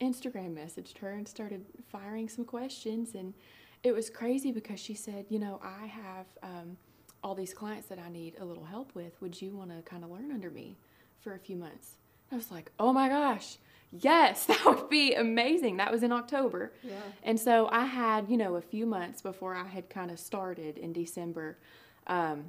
Instagram 0.00 0.54
messaged 0.54 0.98
her 0.98 1.12
and 1.12 1.28
started 1.28 1.64
firing 1.90 2.28
some 2.28 2.44
questions, 2.44 3.14
and 3.14 3.34
it 3.82 3.92
was 3.92 4.10
crazy 4.10 4.50
because 4.50 4.80
she 4.80 4.94
said, 4.94 5.26
you 5.28 5.38
know, 5.38 5.60
I 5.62 5.86
have 5.86 6.26
um, 6.42 6.76
all 7.22 7.34
these 7.34 7.52
clients 7.52 7.88
that 7.88 7.98
I 7.98 8.08
need 8.08 8.34
a 8.40 8.44
little 8.44 8.64
help 8.64 8.94
with. 8.94 9.20
Would 9.20 9.40
you 9.40 9.50
want 9.50 9.70
to 9.70 9.82
kind 9.82 10.04
of 10.04 10.10
learn 10.10 10.32
under 10.32 10.50
me 10.50 10.76
for 11.20 11.34
a 11.34 11.38
few 11.38 11.56
months? 11.56 11.96
I 12.32 12.36
was 12.36 12.50
like, 12.50 12.70
oh 12.78 12.92
my 12.92 13.08
gosh, 13.08 13.56
yes, 13.90 14.44
that 14.46 14.62
would 14.64 14.88
be 14.90 15.14
amazing. 15.14 15.78
That 15.78 15.90
was 15.90 16.02
in 16.02 16.12
October. 16.12 16.72
Yeah. 16.82 16.92
And 17.22 17.38
so 17.38 17.68
I 17.72 17.84
had, 17.86 18.28
you 18.28 18.36
know, 18.36 18.56
a 18.56 18.60
few 18.60 18.86
months 18.86 19.22
before 19.22 19.54
I 19.54 19.64
had 19.66 19.88
kind 19.88 20.10
of 20.10 20.18
started 20.18 20.78
in 20.78 20.92
December 20.92 21.58
um, 22.06 22.44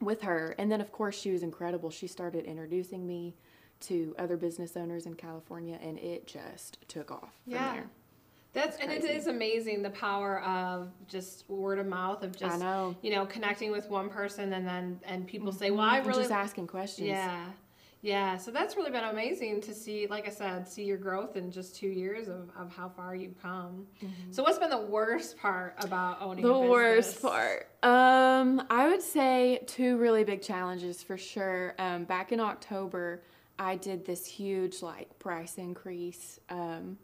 with 0.00 0.22
her. 0.22 0.54
And 0.58 0.70
then, 0.70 0.80
of 0.80 0.92
course, 0.92 1.18
she 1.18 1.30
was 1.32 1.42
incredible. 1.42 1.90
She 1.90 2.06
started 2.06 2.44
introducing 2.44 3.06
me 3.06 3.34
to 3.80 4.14
other 4.18 4.36
business 4.36 4.76
owners 4.76 5.06
in 5.06 5.14
California, 5.14 5.78
and 5.82 5.98
it 6.00 6.26
just 6.26 6.78
took 6.88 7.10
off 7.12 7.32
from 7.44 7.52
Yeah. 7.54 7.72
there. 7.74 7.86
That's 8.54 8.78
and 8.78 8.90
it 8.90 9.04
is 9.04 9.26
amazing 9.26 9.82
the 9.82 9.90
power 9.90 10.40
of 10.42 10.88
just 11.06 11.48
word 11.50 11.78
of 11.78 11.86
mouth 11.86 12.22
of 12.24 12.34
just 12.36 12.58
know. 12.58 12.96
you 13.02 13.10
know 13.14 13.26
connecting 13.26 13.70
with 13.70 13.88
one 13.90 14.08
person 14.08 14.54
and 14.54 14.66
then 14.66 14.98
and 15.04 15.26
people 15.28 15.52
say, 15.52 15.70
well, 15.70 15.82
I 15.82 15.98
And 15.98 16.12
just 16.14 16.32
asking 16.32 16.66
questions. 16.66 17.06
yeah. 17.08 17.44
Yeah, 18.00 18.36
so 18.36 18.52
that's 18.52 18.76
really 18.76 18.92
been 18.92 19.02
amazing 19.04 19.60
to 19.62 19.74
see, 19.74 20.06
like 20.06 20.28
I 20.28 20.30
said, 20.30 20.68
see 20.68 20.84
your 20.84 20.98
growth 20.98 21.36
in 21.36 21.50
just 21.50 21.74
two 21.74 21.88
years 21.88 22.28
of, 22.28 22.48
of 22.56 22.70
how 22.74 22.88
far 22.88 23.16
you've 23.16 23.40
come. 23.42 23.86
So, 24.30 24.44
what's 24.44 24.58
been 24.58 24.70
the 24.70 24.78
worst 24.78 25.36
part 25.36 25.74
about 25.78 26.22
owning 26.22 26.44
The 26.44 26.48
a 26.52 26.60
business? 26.60 26.70
worst 26.70 27.22
part. 27.22 27.68
Um, 27.82 28.62
I 28.70 28.88
would 28.88 29.02
say 29.02 29.62
two 29.66 29.96
really 29.96 30.22
big 30.22 30.42
challenges 30.42 31.02
for 31.02 31.18
sure. 31.18 31.74
Um, 31.80 32.04
back 32.04 32.30
in 32.30 32.38
October, 32.38 33.20
I 33.58 33.74
did 33.74 34.06
this 34.06 34.24
huge 34.26 34.80
like 34.80 35.18
price 35.18 35.58
increase. 35.58 36.38
Um, 36.50 36.98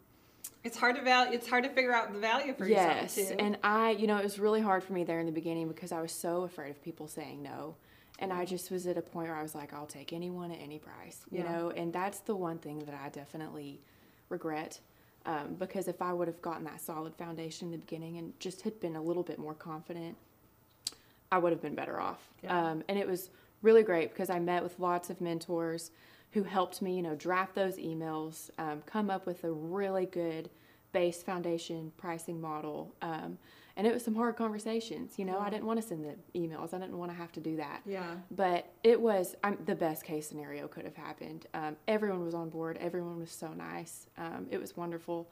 It's 0.63 0.77
hard 0.77 0.95
to 0.95 1.01
value. 1.01 1.33
It's 1.33 1.49
hard 1.49 1.65
to 1.65 1.69
figure 1.71 1.93
out 1.93 2.13
the 2.13 2.19
value 2.19 2.53
for 2.53 2.65
yes, 2.69 3.17
yourself 3.17 3.37
too. 3.37 3.43
and 3.43 3.57
I, 3.65 3.91
you 3.91 4.07
know, 4.07 4.15
it 4.17 4.23
was 4.23 4.39
really 4.39 4.61
hard 4.61 4.81
for 4.81 4.93
me 4.93 5.03
there 5.03 5.19
in 5.19 5.25
the 5.25 5.33
beginning 5.33 5.67
because 5.67 5.91
I 5.91 6.01
was 6.01 6.13
so 6.13 6.43
afraid 6.43 6.69
of 6.71 6.81
people 6.81 7.09
saying 7.09 7.43
no, 7.43 7.75
and 8.19 8.31
I 8.31 8.45
just 8.45 8.71
was 8.71 8.87
at 8.87 8.97
a 8.97 9.01
point 9.01 9.27
where 9.27 9.37
I 9.37 9.41
was 9.41 9.55
like, 9.55 9.73
I'll 9.73 9.85
take 9.85 10.13
anyone 10.13 10.51
at 10.51 10.59
any 10.61 10.79
price, 10.79 11.25
you 11.31 11.39
Yeah. 11.39 11.51
know, 11.51 11.69
and 11.71 11.91
that's 11.91 12.19
the 12.19 12.35
one 12.35 12.57
thing 12.59 12.79
that 12.79 12.95
I 12.95 13.09
definitely 13.09 13.81
regret. 14.29 14.79
Um, 15.25 15.55
because 15.55 15.87
if 15.87 16.01
I 16.01 16.13
would 16.13 16.27
have 16.27 16.41
gotten 16.41 16.63
that 16.65 16.79
solid 16.79 17.15
foundation 17.15 17.67
in 17.67 17.71
the 17.71 17.77
beginning 17.79 18.17
and 18.17 18.39
just 18.39 18.61
had 18.61 18.79
been 18.79 18.95
a 18.95 19.01
little 19.01 19.23
bit 19.23 19.39
more 19.39 19.55
confident, 19.55 20.15
I 21.31 21.39
would 21.39 21.51
have 21.51 21.61
been 21.61 21.75
better 21.75 21.99
off. 21.99 22.29
Yeah. 22.43 22.57
Um, 22.69 22.83
and 22.87 22.97
it 22.99 23.07
was 23.07 23.31
really 23.63 23.81
great 23.83 24.11
because 24.11 24.29
I 24.29 24.39
met 24.39 24.61
with 24.61 24.79
lots 24.79 25.09
of 25.09 25.19
mentors 25.21 25.91
who 26.31 26.43
helped 26.43 26.81
me, 26.81 26.95
you 26.95 27.01
know, 27.01 27.15
draft 27.15 27.55
those 27.55 27.77
emails, 27.77 28.49
um, 28.59 28.83
come 28.85 29.09
up 29.09 29.25
with 29.25 29.43
a 29.43 29.51
really 29.51 30.05
good 30.05 30.49
base 30.91 31.23
foundation 31.23 31.91
pricing 31.97 32.39
model. 32.39 32.93
And 33.77 33.85
it 33.85 33.93
was 33.93 34.03
some 34.05 34.15
hard 34.15 34.37
conversations. 34.37 35.13
You 35.17 35.25
know, 35.25 35.37
I 35.37 35.49
didn't 35.49 35.65
want 35.65 35.81
to 35.81 35.85
send 35.87 36.05
the 36.05 36.15
emails. 36.39 36.73
I 36.73 36.77
didn't 36.79 36.97
want 36.97 37.11
to 37.11 37.17
have 37.17 37.31
to 37.33 37.41
do 37.41 37.57
that. 37.57 37.81
Yeah. 37.85 38.05
But 38.31 38.71
it 38.83 38.99
was 39.01 39.35
um, 39.43 39.57
the 39.65 39.75
best 39.75 40.05
case 40.05 40.27
scenario 40.29 40.67
could 40.69 40.85
have 40.85 40.95
happened. 40.95 41.45
Um, 41.53 41.75
everyone 41.87 42.23
was 42.23 42.33
on 42.33 42.49
board. 42.49 42.77
Everyone 42.79 43.19
was 43.19 43.31
so 43.31 43.49
nice. 43.49 44.07
Um, 44.17 44.47
it 44.49 44.59
was 44.61 44.77
wonderful. 44.77 45.29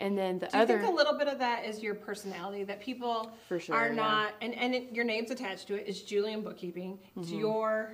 And 0.00 0.16
then 0.16 0.38
the 0.38 0.46
Do 0.48 0.56
you 0.58 0.62
other, 0.62 0.78
think 0.78 0.92
a 0.92 0.94
little 0.94 1.16
bit 1.18 1.28
of 1.28 1.38
that 1.38 1.64
is 1.64 1.82
your 1.82 1.94
personality 1.94 2.62
that 2.64 2.78
people 2.80 3.32
For 3.48 3.58
sure, 3.58 3.74
are 3.74 3.88
yeah. 3.88 3.94
not, 3.94 4.34
and 4.42 4.54
and 4.54 4.74
it, 4.74 4.92
your 4.92 5.04
name's 5.04 5.30
attached 5.32 5.66
to 5.68 5.74
it. 5.74 5.84
It's 5.88 6.02
Julian 6.02 6.42
Bookkeeping. 6.42 6.98
It's 7.16 7.28
Mm-hmm. 7.30 7.38
your, 7.40 7.92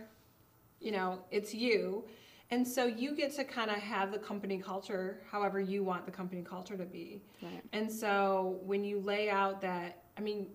you 0.81 0.91
know, 0.93 1.21
it's 1.31 1.55
you, 1.55 2.05
and 2.51 2.67
so 2.67 2.85
you 2.87 3.15
get 3.17 3.35
to 3.37 3.45
kind 3.45 3.71
of 3.71 3.79
have 3.79 4.13
the 4.13 4.19
company 4.19 4.59
culture 4.59 5.21
however 5.31 5.61
you 5.61 5.83
want 5.83 6.05
the 6.07 6.13
company 6.13 6.43
culture 6.43 6.77
to 6.77 6.85
be. 6.85 7.23
Right. 7.43 7.63
And 7.73 7.91
so 7.91 8.61
when 8.63 8.85
you 8.85 9.01
lay 9.01 9.31
out 9.31 9.61
that, 9.63 10.03
I 10.17 10.21
mean, 10.21 10.49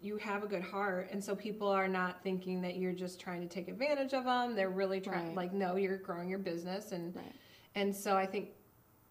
you 0.00 0.16
have 0.16 0.42
a 0.42 0.46
good 0.46 0.62
heart, 0.62 1.08
and 1.12 1.22
so 1.22 1.36
people 1.36 1.68
are 1.68 1.86
not 1.88 2.22
thinking 2.22 2.62
that 2.62 2.76
you're 2.76 2.94
just 2.94 3.20
trying 3.20 3.42
to 3.42 3.46
take 3.46 3.68
advantage 3.68 4.14
of 4.14 4.24
them. 4.24 4.56
They're 4.56 4.70
really 4.70 5.00
trying, 5.00 5.26
Right. 5.26 5.36
like, 5.36 5.52
no, 5.52 5.76
you're 5.76 5.98
growing 5.98 6.30
your 6.30 6.38
business, 6.38 6.92
and 6.92 7.14
right. 7.14 7.34
and 7.74 7.94
so 7.94 8.16
I 8.16 8.24
think 8.24 8.50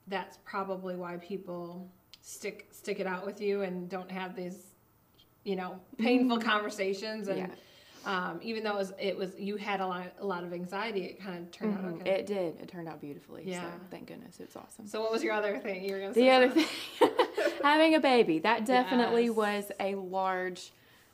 that's 0.08 0.39
probably 0.44 0.96
why 0.96 1.17
people 1.17 1.91
stick 2.22 2.67
stick 2.72 3.00
it 3.00 3.05
out 3.05 3.25
with 3.25 3.39
you 3.39 3.62
and 3.62 3.88
don't 3.88 4.10
have 4.10 4.36
these, 4.36 4.74
you 5.44 5.55
know, 5.55 5.79
painful 6.00 6.39
conversations. 6.53 7.27
And 7.27 7.51
um, 8.05 8.39
even 8.43 8.63
though 8.63 8.71
it 8.74 8.77
was, 8.77 8.93
it 9.00 9.17
was 9.17 9.31
you 9.39 9.55
had 9.57 9.81
a 9.81 9.88
lot 9.88 10.03
a 10.19 10.25
lot 10.25 10.43
of 10.43 10.53
anxiety, 10.53 11.05
it 11.05 11.19
kind 11.19 11.38
of 11.39 11.51
turned 11.51 11.74
out 11.74 11.83
Mhm. 11.83 12.01
okay. 12.01 12.12
It 12.12 12.25
did. 12.25 12.59
It 12.62 12.67
turned 12.67 12.88
out 12.88 13.01
beautifully. 13.01 13.43
Yeah. 13.45 13.62
So 13.62 13.67
thank 13.91 14.07
goodness. 14.07 14.39
It 14.39 14.47
was 14.47 14.55
awesome. 14.55 14.88
so 14.88 15.01
what 15.01 15.12
was 15.12 15.24
your 15.24 15.33
other 15.33 15.57
thing 15.59 15.83
you 15.83 15.93
were 15.93 16.00
gonna 16.01 16.13
say? 16.13 16.21
The 16.21 16.29
other 16.31 16.50
thing, 16.50 16.67
having 17.63 17.95
a 17.95 18.00
baby, 18.00 18.39
that 18.39 18.65
definitely 18.75 19.25
Yes. 19.25 19.35
was 19.35 19.71
a 19.79 19.95
large 19.95 20.71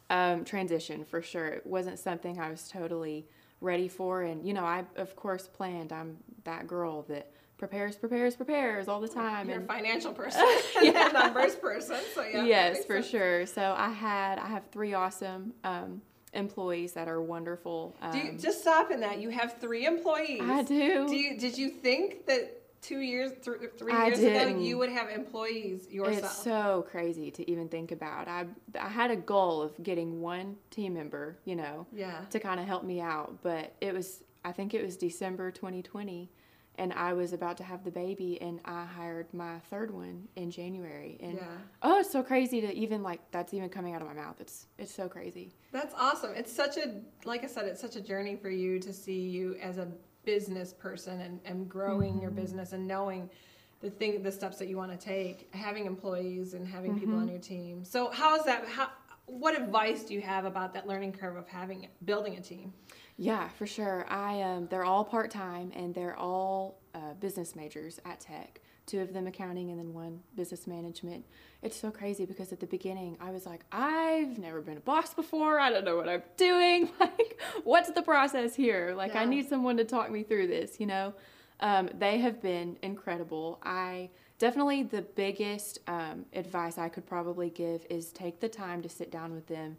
um, 0.10 0.44
transition 0.44 1.06
for 1.06 1.22
sure. 1.22 1.48
It 1.48 1.66
wasn't 1.66 1.98
something 2.00 2.40
I 2.40 2.50
was 2.52 2.68
totally 2.68 3.26
ready 3.62 3.88
for. 3.88 4.24
And, 4.24 4.46
you 4.46 4.54
know, 4.54 4.66
I, 4.66 4.84
of 4.98 5.16
course, 5.16 5.48
planned. 5.48 5.94
I'm 5.94 6.18
that 6.44 6.68
girl 6.68 7.04
that 7.04 7.32
prepares, 7.58 7.96
prepares, 7.96 8.36
prepares 8.36 8.88
all 8.90 9.00
the 9.00 9.08
time. 9.08 9.48
You're 9.48 9.60
a 9.62 9.66
financial 9.66 10.12
person, 10.24 10.44
yeah, 10.82 11.08
numbers 11.14 11.56
person. 11.56 11.98
So 12.14 12.24
yeah, 12.24 12.44
yes, 12.44 12.84
for 12.86 12.96
sense. 13.02 13.08
sure. 13.08 13.46
So 13.46 13.74
I 13.78 13.90
had, 13.92 14.40
I 14.40 14.48
have 14.48 14.64
three 14.72 14.94
awesome 14.94 15.54
um, 15.64 16.02
employees 16.34 16.94
that 16.94 17.08
are 17.08 17.22
wonderful. 17.22 17.96
Um, 18.02 18.12
Do 18.12 18.18
you, 18.20 18.38
just 18.38 18.62
stop 18.62 18.92
in 18.92 19.00
that 19.02 19.20
you 19.20 19.30
have 19.30 19.58
three 19.60 19.86
employees. 19.86 20.42
I 20.42 20.64
do. 20.64 21.08
Do 21.08 21.16
you, 21.16 21.38
did 21.38 21.58
you 21.58 21.70
think 21.70 22.26
that 22.28 22.62
two 22.82 23.00
years, 23.00 23.32
th- 23.44 23.58
three 23.78 23.94
years 23.94 24.20
ago, 24.20 24.58
you 24.58 24.78
would 24.78 24.90
have 24.90 25.10
employees 25.10 25.88
yourself? 25.90 26.24
It's 26.24 26.44
so 26.44 26.86
crazy 26.90 27.32
to 27.32 27.50
even 27.50 27.68
think 27.68 27.92
about. 27.92 28.28
I 28.28 28.46
I 28.80 28.90
had 28.90 29.12
a 29.12 29.16
goal 29.16 29.62
of 29.62 29.82
getting 29.84 30.22
one 30.22 30.56
team 30.70 30.94
member, 30.94 31.38
you 31.46 31.56
know, 31.56 31.86
yeah. 31.94 32.22
to 32.30 32.40
kind 32.40 32.60
of 32.60 32.66
help 32.66 32.84
me 32.84 33.02
out, 33.02 33.40
but 33.44 33.74
it 33.82 33.94
was 33.94 34.24
I 34.44 34.52
think 34.52 34.74
it 34.74 34.84
was 34.84 34.98
December 34.98 35.52
2020 35.52 36.30
and 36.82 36.92
I 36.94 37.14
was 37.14 37.32
about 37.32 37.58
to 37.58 37.64
have 37.64 37.84
the 37.84 37.92
baby 37.92 38.42
and 38.42 38.60
I 38.66 38.86
hired 38.86 39.32
my 39.34 39.60
third 39.70 39.92
one 39.92 40.28
in 40.36 40.50
January 40.50 41.18
and 41.22 41.36
Yeah. 41.36 41.58
oh 41.84 42.00
it's 42.00 42.10
so 42.12 42.24
crazy 42.24 42.60
to 42.62 42.74
even 42.74 43.04
like 43.04 43.20
that's 43.30 43.54
even 43.54 43.70
coming 43.70 43.94
out 43.94 44.02
of 44.02 44.08
my 44.08 44.16
mouth. 44.16 44.42
It's 44.42 44.66
it's 44.80 44.94
so 44.94 45.08
crazy. 45.08 45.54
That's 45.72 45.94
awesome. 45.94 46.34
It's 46.36 46.52
such 46.52 46.78
a, 46.78 46.96
like 47.24 47.44
I 47.44 47.48
said, 47.48 47.66
it's 47.66 47.80
such 47.80 47.96
a 47.96 48.02
journey 48.02 48.36
for 48.36 48.50
you 48.50 48.80
to 48.80 48.92
see 48.92 49.22
you 49.22 49.58
as 49.62 49.78
a 49.78 49.88
business 50.26 50.74
person 50.74 51.22
and, 51.22 51.40
and 51.46 51.70
growing 51.70 52.20
your 52.20 52.32
mm-hmm. 52.32 52.42
business 52.42 52.74
and 52.74 52.88
knowing 52.88 53.30
the 53.82 53.90
thing, 53.90 54.22
the 54.24 54.32
steps 54.32 54.58
that 54.58 54.68
you 54.68 54.78
want 54.78 54.92
to 54.92 54.98
take, 54.98 55.54
having 55.54 55.86
employees 55.86 56.56
and 56.56 56.68
having 56.68 57.00
people 57.00 57.16
on 57.16 57.22
mm-hmm. 57.22 57.30
your 57.30 57.40
team. 57.40 57.84
So 57.84 58.10
how 58.10 58.36
is 58.36 58.44
that? 58.46 58.68
How, 58.68 58.90
what 59.28 59.60
advice 59.60 60.04
do 60.04 60.16
you 60.16 60.22
have 60.22 60.46
about 60.46 60.74
that 60.74 60.88
learning 60.88 61.14
curve 61.14 61.38
of 61.38 61.48
having, 61.48 61.88
building 62.06 62.38
a 62.38 62.42
team? 62.42 62.74
Yeah, 63.22 63.50
for 63.50 63.68
sure. 63.68 64.08
I 64.10 64.42
um, 64.42 64.68
they're 64.72 64.84
all 64.84 65.06
part 65.06 65.30
time 65.30 65.72
and 65.76 65.94
they're 65.94 66.18
all 66.18 66.80
uh, 66.96 67.14
business 67.20 67.56
majors 67.56 68.00
at 68.04 68.20
Tech. 68.20 68.62
Two 68.88 69.00
of 69.00 69.14
them 69.14 69.28
accounting 69.28 69.70
and 69.70 69.78
then 69.78 69.94
one 69.94 70.22
business 70.36 70.66
management. 70.66 71.24
It's 71.62 71.80
so 71.80 71.92
crazy 71.92 72.26
because 72.26 72.52
at 72.52 72.60
the 72.60 72.66
beginning 72.66 73.18
I 73.22 73.30
was 73.30 73.46
like, 73.46 73.64
I've 73.72 74.40
never 74.40 74.60
been 74.60 74.78
a 74.78 74.82
boss 74.82 75.14
before. 75.14 75.60
I 75.60 75.70
don't 75.70 75.86
know 75.86 75.98
what 75.98 76.10
I'm 76.10 76.24
doing. 76.36 76.90
Like, 77.00 77.40
what's 77.64 77.92
the 77.92 78.02
process 78.02 78.56
here? 78.56 78.94
Like, 78.96 79.16
I 79.16 79.26
need 79.26 79.48
someone 79.48 79.78
to 79.78 79.84
talk 79.84 80.10
me 80.10 80.24
through 80.24 80.48
this. 80.48 80.80
You 80.80 80.88
know, 80.88 81.14
um, 81.60 81.90
they 81.94 82.18
have 82.20 82.42
been 82.42 82.78
incredible. 82.82 83.60
I 83.62 84.10
definitely 84.40 84.82
the 84.82 85.04
biggest 85.04 85.78
um, 85.88 86.26
advice 86.34 86.80
I 86.80 86.90
could 86.90 87.06
probably 87.06 87.52
give 87.52 87.86
is 87.90 88.12
take 88.12 88.40
the 88.40 88.50
time 88.50 88.82
to 88.82 88.90
sit 88.90 89.12
down 89.12 89.34
with 89.34 89.46
them 89.46 89.78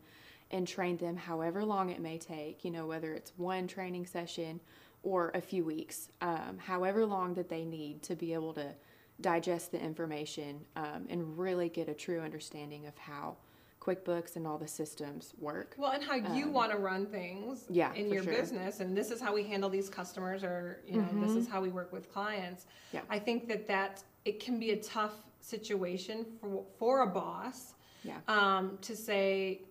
and 0.52 0.68
train 0.68 0.96
them 0.98 1.16
however 1.16 1.64
long 1.64 1.90
it 1.90 2.00
may 2.00 2.18
take, 2.18 2.64
you 2.64 2.70
know, 2.70 2.86
whether 2.86 3.12
it's 3.14 3.32
one 3.36 3.66
training 3.66 4.06
session 4.06 4.60
or 5.02 5.30
a 5.34 5.40
few 5.40 5.64
weeks, 5.64 6.10
um, 6.20 6.58
however 6.58 7.04
long 7.04 7.34
that 7.34 7.48
they 7.48 7.64
need 7.64 8.02
to 8.02 8.14
be 8.14 8.32
able 8.34 8.52
to 8.54 8.72
digest 9.20 9.72
the 9.72 9.80
information 9.80 10.60
um, 10.76 11.06
and 11.08 11.38
really 11.38 11.68
get 11.68 11.88
a 11.88 11.94
true 11.94 12.20
understanding 12.20 12.86
of 12.86 12.96
how 12.98 13.36
QuickBooks 13.80 14.36
and 14.36 14.46
all 14.46 14.58
the 14.58 14.68
systems 14.68 15.34
work. 15.40 15.74
Well, 15.76 15.90
and 15.90 16.04
how 16.04 16.14
you 16.14 16.48
want 16.48 16.70
to 16.70 16.78
run 16.78 17.06
things 17.06 17.64
Um, 17.68 17.74
yeah, 17.74 17.92
in 17.94 18.12
your 18.12 18.22
sure. 18.22 18.32
business, 18.32 18.78
and 18.78 18.96
this 18.96 19.10
is 19.10 19.20
how 19.20 19.34
we 19.34 19.42
handle 19.42 19.68
these 19.68 19.88
customers, 19.88 20.44
or 20.44 20.82
you 20.86 21.00
know, 21.00 21.08
this 21.26 21.32
is 21.32 21.48
how 21.48 21.60
we 21.60 21.70
work 21.70 21.92
with 21.92 22.12
clients. 22.12 22.62
Mm-hmm. 22.64 22.96
Yeah. 22.98 23.02
I 23.10 23.18
think 23.18 23.48
that 23.48 23.66
that 23.66 24.04
it 24.24 24.38
can 24.38 24.60
be 24.60 24.70
a 24.70 24.76
tough 24.76 25.14
situation 25.40 26.24
for 26.40 26.64
for 26.78 27.00
a 27.02 27.06
boss 27.08 27.74
Yeah, 28.04 28.18
um, 28.28 28.78
to 28.82 28.94
say, 28.94 29.62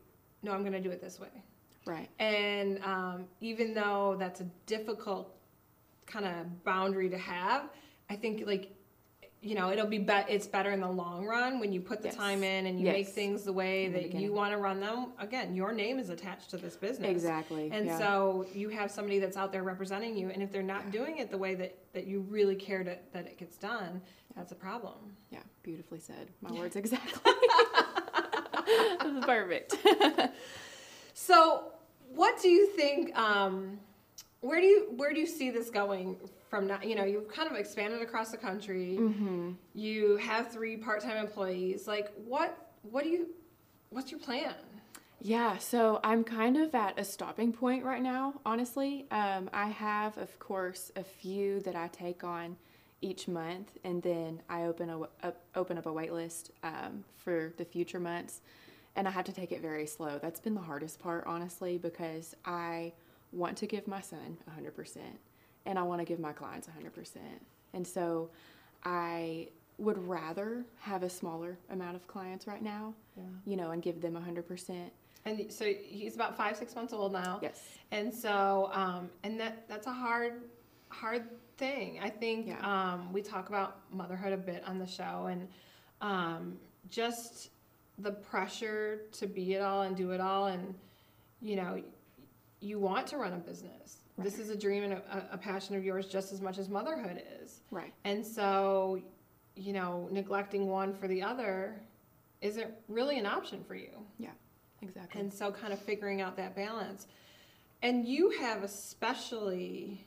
no, 0.43 0.51
I'm 0.51 0.61
going 0.61 0.73
to 0.73 0.81
do 0.81 0.89
it 0.91 1.01
this 1.01 1.19
way. 1.19 1.27
right. 1.85 2.09
And 2.19 2.83
um, 2.83 3.25
even 3.41 3.73
though 3.73 4.15
that's 4.19 4.41
a 4.41 4.47
difficult 4.65 5.35
kind 6.05 6.25
of 6.25 6.63
boundary 6.63 7.09
to 7.09 7.17
have, 7.17 7.69
I 8.09 8.15
think 8.15 8.45
like 8.45 8.71
you 9.43 9.55
know 9.55 9.71
it'll 9.71 9.87
be 9.87 9.97
bet 9.97 10.27
it's 10.29 10.45
better 10.45 10.69
in 10.71 10.79
the 10.81 10.87
long 10.89 11.25
run 11.25 11.59
when 11.59 11.71
you 11.73 11.81
put 11.81 12.01
the 12.03 12.09
Yes. 12.09 12.15
time 12.17 12.43
in 12.43 12.67
and 12.67 12.79
you 12.79 12.85
make 12.85 13.07
things 13.07 13.43
the 13.43 13.53
way 13.53 13.85
In 13.85 13.93
the 13.93 13.99
that 14.01 14.13
you 14.13 14.31
want 14.33 14.51
to 14.51 14.57
run 14.57 14.79
them. 14.79 15.13
Again, 15.17 15.55
your 15.55 15.71
name 15.71 15.97
is 15.97 16.09
attached 16.09 16.49
to 16.51 16.57
this 16.57 16.75
business. 16.75 17.09
Exactly. 17.09 17.69
And 17.71 17.87
yeah. 17.87 17.97
so 17.97 18.45
you 18.53 18.69
have 18.69 18.91
somebody 18.91 19.17
that's 19.19 19.37
out 19.37 19.51
there 19.51 19.63
representing 19.63 20.15
you, 20.15 20.29
and 20.29 20.43
if 20.43 20.51
they're 20.51 20.61
not 20.61 20.91
doing 20.91 21.17
it 21.17 21.31
the 21.31 21.37
way 21.39 21.55
that, 21.55 21.75
that 21.93 22.05
you 22.05 22.19
really 22.29 22.55
care 22.55 22.83
to, 22.83 22.95
that 23.13 23.25
it 23.25 23.37
gets 23.39 23.57
done, 23.57 24.01
that's 24.35 24.51
a 24.51 24.55
problem. 24.55 24.93
yeah, 25.31 25.39
beautifully 25.63 25.99
said. 25.99 26.29
My 26.41 26.51
words 26.51 26.75
exactly. 26.75 27.31
this 29.03 29.13
is 29.17 29.25
perfect. 29.25 29.75
So, 31.13 31.65
what 32.15 32.41
do 32.41 32.49
you 32.49 32.67
think? 32.67 33.15
Um, 33.15 33.79
where 34.39 34.59
do 34.59 34.65
you 34.65 34.87
where 34.95 35.13
do 35.13 35.19
you 35.19 35.27
see 35.27 35.51
this 35.51 35.69
going 35.69 36.17
from 36.49 36.65
now? 36.65 36.79
You 36.81 36.95
know, 36.95 37.03
you've 37.03 37.27
kind 37.27 37.49
of 37.49 37.55
expanded 37.55 38.01
across 38.01 38.31
the 38.31 38.37
country. 38.37 38.95
hmm 38.95 39.51
You 39.75 40.17
have 40.17 40.51
three 40.51 40.77
part 40.77 41.01
time 41.01 41.17
employees. 41.17 41.87
Like, 41.87 42.11
what 42.25 42.71
what 42.81 43.03
do 43.03 43.09
you 43.09 43.27
what's 43.91 44.09
your 44.09 44.19
plan? 44.19 44.55
Yeah, 45.23 45.59
so 45.59 45.99
I'm 46.03 46.23
kind 46.23 46.57
of 46.57 46.73
at 46.73 46.99
a 46.99 47.03
stopping 47.03 47.53
point 47.53 47.85
right 47.85 48.01
now, 48.01 48.41
honestly. 48.43 49.05
Um, 49.11 49.51
I 49.53 49.67
have, 49.67 50.17
of 50.17 50.39
course, 50.39 50.91
a 50.95 51.03
few 51.03 51.59
that 51.59 51.75
I 51.75 51.89
take 51.89 52.23
on 52.23 52.57
each 53.01 53.27
month, 53.27 53.71
and 53.83 54.01
then 54.01 54.41
I 54.49 54.63
open 54.63 54.89
a, 54.89 55.01
up 55.01 55.41
open 55.55 55.77
up 55.77 55.85
a 55.85 55.93
wait 55.93 56.13
list 56.13 56.51
um, 56.63 57.03
for 57.17 57.53
the 57.57 57.65
future 57.65 57.99
months, 57.99 58.41
and 58.95 59.07
I 59.07 59.11
have 59.11 59.25
to 59.25 59.33
take 59.33 59.51
it 59.51 59.61
very 59.61 59.85
slow. 59.85 60.19
That's 60.21 60.39
been 60.39 60.53
the 60.53 60.61
hardest 60.61 60.99
part, 60.99 61.25
honestly, 61.27 61.77
because 61.77 62.35
I 62.45 62.93
want 63.31 63.57
to 63.57 63.65
give 63.65 63.87
my 63.87 64.01
son 64.01 64.37
100%, 64.59 64.97
and 65.65 65.79
I 65.79 65.83
want 65.83 65.99
to 65.99 66.05
give 66.05 66.19
my 66.19 66.33
clients 66.33 66.67
100%. 66.67 67.17
And 67.73 67.87
so 67.87 68.29
I 68.83 69.47
would 69.77 69.97
rather 70.07 70.65
have 70.79 71.03
a 71.03 71.09
smaller 71.09 71.57
amount 71.71 71.95
of 71.95 72.05
clients 72.07 72.45
right 72.45 72.61
now, 72.61 72.93
you 73.45 73.55
know, 73.55 73.71
and 73.71 73.81
give 73.81 74.01
them 74.01 74.13
100%. 74.13 74.89
And 75.25 75.51
so 75.51 75.65
he's 75.65 76.15
about 76.15 76.35
five 76.35 76.57
six 76.57 76.75
months 76.75 76.93
old 76.93 77.13
now. 77.13 77.39
Yes. 77.41 77.61
And 77.91 78.13
so, 78.13 78.71
um, 78.73 79.09
and 79.23 79.39
that 79.39 79.67
that's 79.67 79.87
a 79.87 79.91
hard, 79.91 80.41
hard 80.91 81.27
thing. 81.57 81.99
I 82.01 82.09
think 82.09 82.47
Yeah. 82.47 82.59
um, 82.93 83.11
we 83.13 83.21
talk 83.21 83.49
about 83.49 83.77
motherhood 83.91 84.33
a 84.33 84.37
bit 84.37 84.63
on 84.67 84.79
the 84.79 84.87
show, 84.87 85.27
and 85.27 85.47
um, 86.01 86.59
just 86.89 87.49
the 87.97 88.11
pressure 88.11 89.01
to 89.13 89.27
be 89.27 89.53
it 89.53 89.61
all 89.61 89.83
and 89.83 89.95
do 89.95 90.11
it 90.11 90.21
all, 90.21 90.47
and 90.47 90.73
you 91.41 91.55
know, 91.55 91.81
you 92.59 92.79
want 92.79 93.07
to 93.07 93.17
run 93.17 93.33
a 93.33 93.37
business. 93.37 93.97
This 94.17 94.37
is 94.37 94.49
a 94.51 94.55
dream 94.55 94.83
and 94.83 94.93
a, 94.93 95.29
a 95.31 95.37
passion 95.37 95.75
of 95.75 95.83
yours 95.83 96.05
just 96.07 96.31
as 96.31 96.41
much 96.41 96.59
as 96.59 96.69
motherhood 96.69 97.23
is. 97.41 97.61
Right. 97.71 97.91
And 98.03 98.23
so, 98.25 99.01
you 99.55 99.73
know, 99.73 100.07
neglecting 100.11 100.67
one 100.67 100.93
for 100.93 101.07
the 101.07 101.23
other 101.23 101.81
isn't 102.41 102.71
really 102.87 103.17
an 103.17 103.25
option 103.25 103.63
for 103.63 103.73
you. 103.73 103.89
Yeah, 104.19 104.29
exactly. 104.83 105.19
And 105.19 105.33
so, 105.33 105.51
kind 105.51 105.73
of 105.73 105.79
figuring 105.79 106.21
out 106.21 106.37
that 106.37 106.55
balance. 106.55 107.07
And 107.81 108.07
you 108.07 108.29
have 108.39 108.63
especially 108.63 110.05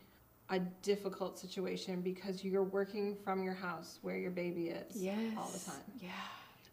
a 0.50 0.58
difficult 0.82 1.38
situation 1.38 2.00
because 2.00 2.44
you're 2.44 2.62
working 2.64 3.16
from 3.24 3.42
your 3.42 3.54
house 3.54 3.98
where 4.02 4.16
your 4.18 4.30
baby 4.30 4.68
is 4.68 4.94
Yes. 4.96 5.16
all 5.38 5.48
the 5.52 5.58
time. 5.58 5.80
Yeah. 6.00 6.10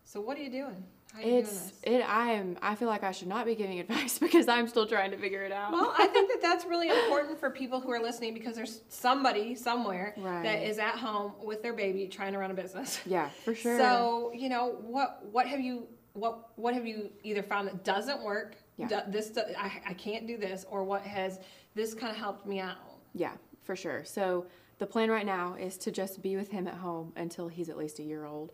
So 0.03 0.19
what 0.19 0.37
are 0.37 0.41
you 0.41 0.49
doing? 0.49 0.83
How 1.13 1.19
are 1.19 1.23
you 1.23 1.37
It's 1.37 1.49
doing 1.49 1.63
this? 1.69 2.01
it. 2.01 2.09
I 2.09 2.31
am. 2.33 2.57
I 2.61 2.75
feel 2.75 2.89
like 2.89 3.03
I 3.03 3.11
should 3.13 3.29
not 3.29 3.45
be 3.45 3.55
giving 3.55 3.79
advice 3.85 4.19
because 4.19 4.49
I'm 4.49 4.67
still 4.67 4.85
trying 4.85 5.11
to 5.11 5.17
figure 5.17 5.43
it 5.43 5.53
out. 5.53 5.71
Well, 5.71 5.93
I 5.97 6.07
think 6.07 6.29
that 6.31 6.41
that's 6.41 6.65
really 6.65 6.89
important 6.89 7.39
for 7.39 7.49
people 7.49 7.79
who 7.79 7.91
are 7.91 8.01
listening 8.01 8.33
because 8.33 8.55
there's 8.57 8.81
somebody 8.89 9.55
somewhere 9.55 10.13
that 10.17 10.23
Right. 10.43 10.63
is 10.67 10.77
at 10.79 10.95
home 10.95 11.33
with 11.41 11.61
their 11.63 11.73
baby 11.73 12.07
trying 12.07 12.33
to 12.33 12.39
run 12.39 12.51
a 12.51 12.53
business. 12.53 12.99
yeah, 13.05 13.29
for 13.45 13.55
sure. 13.55 13.77
So 13.77 14.31
you 14.35 14.49
know 14.49 14.75
what? 14.81 15.25
What 15.31 15.47
have 15.47 15.61
you? 15.61 15.87
What 16.13 16.49
What 16.57 16.73
have 16.73 16.85
you 16.85 17.09
either 17.23 17.41
found 17.41 17.69
that 17.69 17.85
doesn't 17.85 18.21
work? 18.21 18.57
Yeah. 18.75 18.87
do- 18.87 19.11
this 19.11 19.31
I, 19.57 19.71
I 19.87 19.93
can't 19.93 20.27
do 20.27 20.35
this, 20.37 20.65
or 20.69 20.83
what 20.83 21.03
has 21.03 21.39
this 21.73 21.93
kind 21.93 22.11
of 22.11 22.17
helped 22.17 22.45
me 22.45 22.59
out? 22.59 22.75
Yeah, 23.13 23.31
for 23.71 23.75
sure. 23.77 24.03
So 24.03 24.47
the 24.79 24.85
plan 24.85 25.09
right 25.09 25.25
now 25.25 25.55
is 25.57 25.77
to 25.77 25.91
just 25.91 26.21
be 26.21 26.35
with 26.35 26.51
him 26.51 26.67
at 26.67 26.73
home 26.73 27.13
until 27.15 27.47
he's 27.47 27.69
at 27.69 27.77
least 27.77 27.99
a 27.99 28.03
year 28.03 28.25
old. 28.25 28.51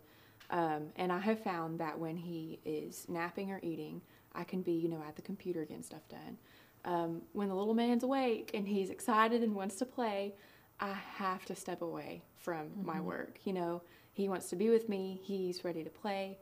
Um, 0.50 0.90
and 0.94 1.10
I 1.10 1.18
have 1.18 1.42
found 1.42 1.80
that 1.80 1.98
when 1.98 2.16
he 2.16 2.60
is 2.64 3.04
napping 3.08 3.50
or 3.50 3.58
eating, 3.60 4.00
I 4.36 4.44
can 4.44 4.62
be, 4.62 4.74
you 4.74 4.88
know, 4.88 5.02
at 5.08 5.16
the 5.16 5.22
computer 5.22 5.64
getting 5.64 5.82
stuff 5.82 6.08
done. 6.08 6.38
Um, 6.84 7.22
when 7.32 7.48
the 7.48 7.56
little 7.56 7.74
man's 7.74 8.04
awake 8.04 8.52
and 8.54 8.68
he's 8.68 8.90
excited 8.90 9.42
and 9.42 9.56
wants 9.56 9.74
to 9.80 9.84
play, 9.84 10.36
I 10.78 10.92
have 11.16 11.44
to 11.46 11.56
step 11.56 11.82
away 11.82 12.22
from 12.36 12.68
my 12.80 13.00
work. 13.00 13.40
You 13.42 13.54
know, 13.54 13.82
he 14.12 14.28
wants 14.28 14.50
to 14.50 14.56
be 14.56 14.70
with 14.70 14.88
me, 14.88 15.18
he's 15.24 15.64
ready 15.64 15.82
to 15.82 15.90
play. 15.90 16.38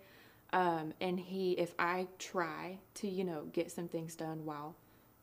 Um, 0.53 0.93
and 1.01 1.19
he, 1.19 1.53
if 1.53 1.73
I 1.79 2.09
try 2.19 2.77
to, 2.97 3.09
you 3.09 3.25
know, 3.25 3.45
get 3.55 3.73
some 3.73 3.89
things 3.89 4.17
done 4.17 4.45
while 4.45 4.77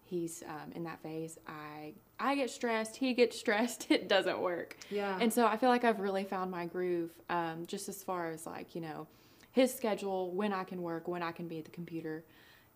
he's 0.06 0.44
um, 0.48 0.72
in 0.74 0.84
that 0.84 1.02
phase, 1.02 1.38
I 1.48 1.94
I 2.20 2.36
get 2.36 2.50
stressed, 2.50 2.96
he 2.96 3.14
gets 3.14 3.40
stressed, 3.40 3.88
it 3.90 4.08
doesn't 4.08 4.40
work. 4.40 4.78
Yeah. 4.90 5.18
And 5.20 5.32
so 5.32 5.46
I 5.46 5.58
feel 5.58 5.70
like 5.70 5.84
I've 5.84 6.00
really 6.00 6.24
found 6.24 6.52
my 6.52 6.66
groove, 6.66 7.12
um, 7.30 7.66
just 7.68 7.90
as 7.90 8.04
far 8.04 8.30
as 8.30 8.46
like 8.46 8.76
you 8.76 8.82
know, 8.82 9.08
his 9.52 9.74
schedule, 9.74 10.32
when 10.32 10.54
I 10.54 10.64
can 10.64 10.82
work, 10.82 11.08
when 11.08 11.24
I 11.24 11.32
can 11.32 11.48
be 11.48 11.60
at 11.60 11.66
the 11.66 11.72
computer, 11.72 12.24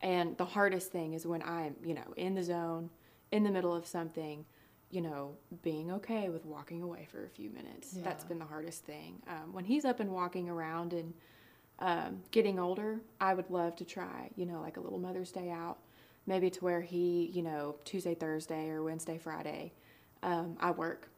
and 0.02 0.38
the 0.38 0.46
hardest 0.46 0.92
thing 0.92 1.14
is 1.14 1.26
when 1.26 1.42
I'm 1.44 1.76
you 1.84 1.94
know 1.94 2.14
in 2.16 2.36
the 2.36 2.44
zone, 2.44 2.90
in 3.32 3.44
the 3.44 3.52
middle 3.52 3.76
of 3.76 3.86
something. 3.86 4.46
You 4.90 5.02
know, 5.02 5.34
being 5.64 5.92
okay 5.92 6.30
with 6.30 6.46
walking 6.46 6.82
away 6.82 7.10
for 7.12 7.26
a 7.26 7.30
few 7.30 7.50
minutes. 7.50 7.94
yeah. 7.94 8.04
that's 8.06 8.24
been 8.24 8.40
the 8.40 8.46
hardest 8.46 8.86
thing. 8.86 9.22
Um, 9.28 9.52
when 9.52 9.66
he's 9.66 9.84
up 9.84 10.00
and 10.00 10.10
walking 10.10 10.48
around 10.48 10.94
and 10.94 11.14
um, 11.80 12.22
getting 12.32 12.60
older, 12.60 13.02
I 13.20 13.34
would 13.34 13.50
love 13.50 13.76
to 13.78 13.86
try, 13.86 14.30
you 14.36 14.46
know, 14.46 14.62
like 14.62 14.78
a 14.78 14.80
little 14.80 15.00
Mother's 15.00 15.32
Day 15.32 15.52
out, 15.52 15.78
maybe 16.28 16.50
to 16.52 16.60
where 16.64 16.82
he, 16.82 17.32
you 17.34 17.42
know, 17.42 17.76
Tuesday, 17.86 18.14
Thursday, 18.14 18.70
or 18.70 18.84
Wednesday, 18.84 19.18
Friday, 19.18 19.72
um, 20.22 20.58
I 20.60 20.72
work, 20.72 21.10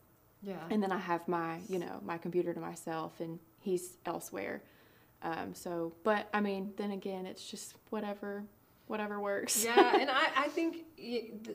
yeah. 0.44 0.56
and 0.70 0.82
then 0.82 0.92
I 0.92 0.98
have 0.98 1.28
my, 1.28 1.60
you 1.68 1.80
know, 1.80 2.00
my 2.06 2.18
computer 2.18 2.54
to 2.54 2.60
myself, 2.60 3.20
and 3.20 3.40
he's 3.60 3.98
elsewhere. 4.06 4.62
Um, 5.22 5.54
so, 5.54 5.94
but 6.04 6.30
I 6.34 6.40
mean, 6.40 6.72
then 6.78 6.92
again, 6.92 7.26
it's 7.26 7.50
just 7.50 7.76
whatever, 7.90 8.44
whatever 8.90 9.20
works. 9.20 9.64
yeah, 9.64 9.98
and 10.02 10.10
I, 10.10 10.30
I 10.36 10.48
think 10.48 10.78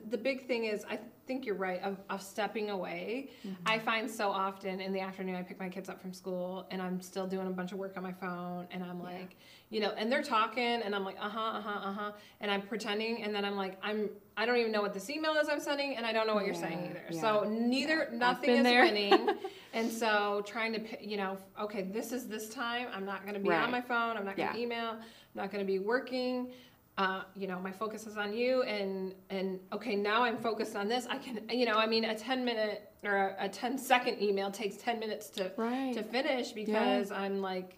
the, 0.09 0.17
big 0.17 0.47
thing 0.47 0.63
is 0.65 0.85
I 0.89 0.97
think 1.27 1.45
you're 1.45 1.55
right 1.55 1.81
of, 1.83 1.97
of 2.09 2.21
stepping 2.21 2.69
away. 2.69 3.29
I 3.65 3.77
find 3.77 4.09
so 4.09 4.29
often 4.29 4.79
in 4.79 4.93
the 4.93 5.01
afternoon 5.01 5.35
I 5.35 5.43
pick 5.43 5.59
my 5.59 5.67
kids 5.67 5.89
up 5.89 6.01
from 6.01 6.13
school 6.13 6.65
and 6.71 6.81
I'm 6.81 7.01
still 7.01 7.27
doing 7.27 7.47
a 7.47 7.49
bunch 7.51 7.73
of 7.73 7.77
work 7.77 7.97
on 7.97 8.03
my 8.03 8.13
phone 8.13 8.67
and 8.71 8.81
I'm 8.81 9.03
like, 9.03 9.35
you 9.69 9.81
know, 9.81 9.91
and 9.97 10.09
they're 10.09 10.23
talking 10.23 10.63
and 10.63 10.95
I'm 10.95 11.03
like, 11.03 11.17
uh 11.19 11.27
huh, 11.27 11.39
uh 11.57 11.61
huh, 11.61 11.89
uh 11.89 11.93
huh, 11.93 12.11
and 12.39 12.49
I'm 12.49 12.61
pretending 12.61 13.21
and 13.23 13.35
then 13.35 13.43
I'm 13.43 13.57
like, 13.57 13.77
I'm 13.83 14.09
I 14.37 14.45
don't 14.45 14.57
even 14.57 14.71
know 14.71 14.81
what 14.81 14.93
this 14.93 15.09
email 15.09 15.33
is 15.33 15.49
I'm 15.49 15.59
sending 15.59 15.97
and 15.97 16.05
I 16.05 16.13
don't 16.13 16.27
know 16.27 16.35
what 16.35 16.45
you're 16.45 16.55
saying 16.55 16.87
either. 16.89 17.03
yeah. 17.11 17.21
So 17.21 17.43
neither 17.49 18.09
nothing 18.13 18.51
is 18.57 18.63
there. 18.63 18.83
winning. 18.85 19.29
and 19.73 19.91
so 19.91 20.41
trying 20.47 20.71
to 20.73 21.05
you 21.05 21.17
know, 21.17 21.37
okay, 21.59 21.81
this 21.83 22.13
is 22.13 22.27
this 22.27 22.47
time. 22.49 22.87
I'm 22.93 23.05
not 23.05 23.23
going 23.23 23.33
to 23.33 23.41
be 23.41 23.49
Right. 23.49 23.61
on 23.61 23.71
my 23.71 23.81
phone. 23.81 24.15
I'm 24.15 24.23
not 24.25 24.37
going 24.37 24.53
to 24.53 24.57
Yeah. 24.57 24.63
email. 24.63 24.89
I'm 24.91 25.41
not 25.41 25.51
going 25.51 25.63
to 25.65 25.67
be 25.67 25.79
working 25.79 26.51
uh, 26.97 27.23
you 27.35 27.47
know, 27.47 27.59
my 27.59 27.71
focus 27.71 28.07
is 28.07 28.15
on 28.17 28.33
you, 28.33 28.63
and 28.63 29.13
and 29.29 29.59
okay, 29.73 29.95
now 29.95 30.23
I'm 30.23 30.37
focused 30.37 30.75
on 30.75 30.87
this. 30.87 31.05
I 31.09 31.17
can, 31.17 31.41
you 31.49 31.65
know, 31.65 31.73
I 31.75 31.87
mean, 31.87 32.05
a 32.05 32.15
10 32.15 32.45
minute 32.45 32.89
or 33.03 33.35
a, 33.39 33.45
a 33.45 33.49
10 33.49 33.77
second 33.77 34.21
email 34.21 34.49
takes 34.49 34.77
10 34.77 34.99
minutes 34.99 35.29
to 35.31 35.51
Right. 35.57 35.93
to 35.93 36.03
finish 36.03 36.53
because 36.53 37.11
I'm 37.11 37.41
like, 37.41 37.77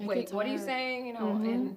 wait, 0.00 0.32
what 0.32 0.44
are 0.46 0.50
you 0.50 0.58
saying? 0.58 1.06
You 1.06 1.12
know, 1.14 1.38
Mhm. 1.40 1.54
and 1.54 1.76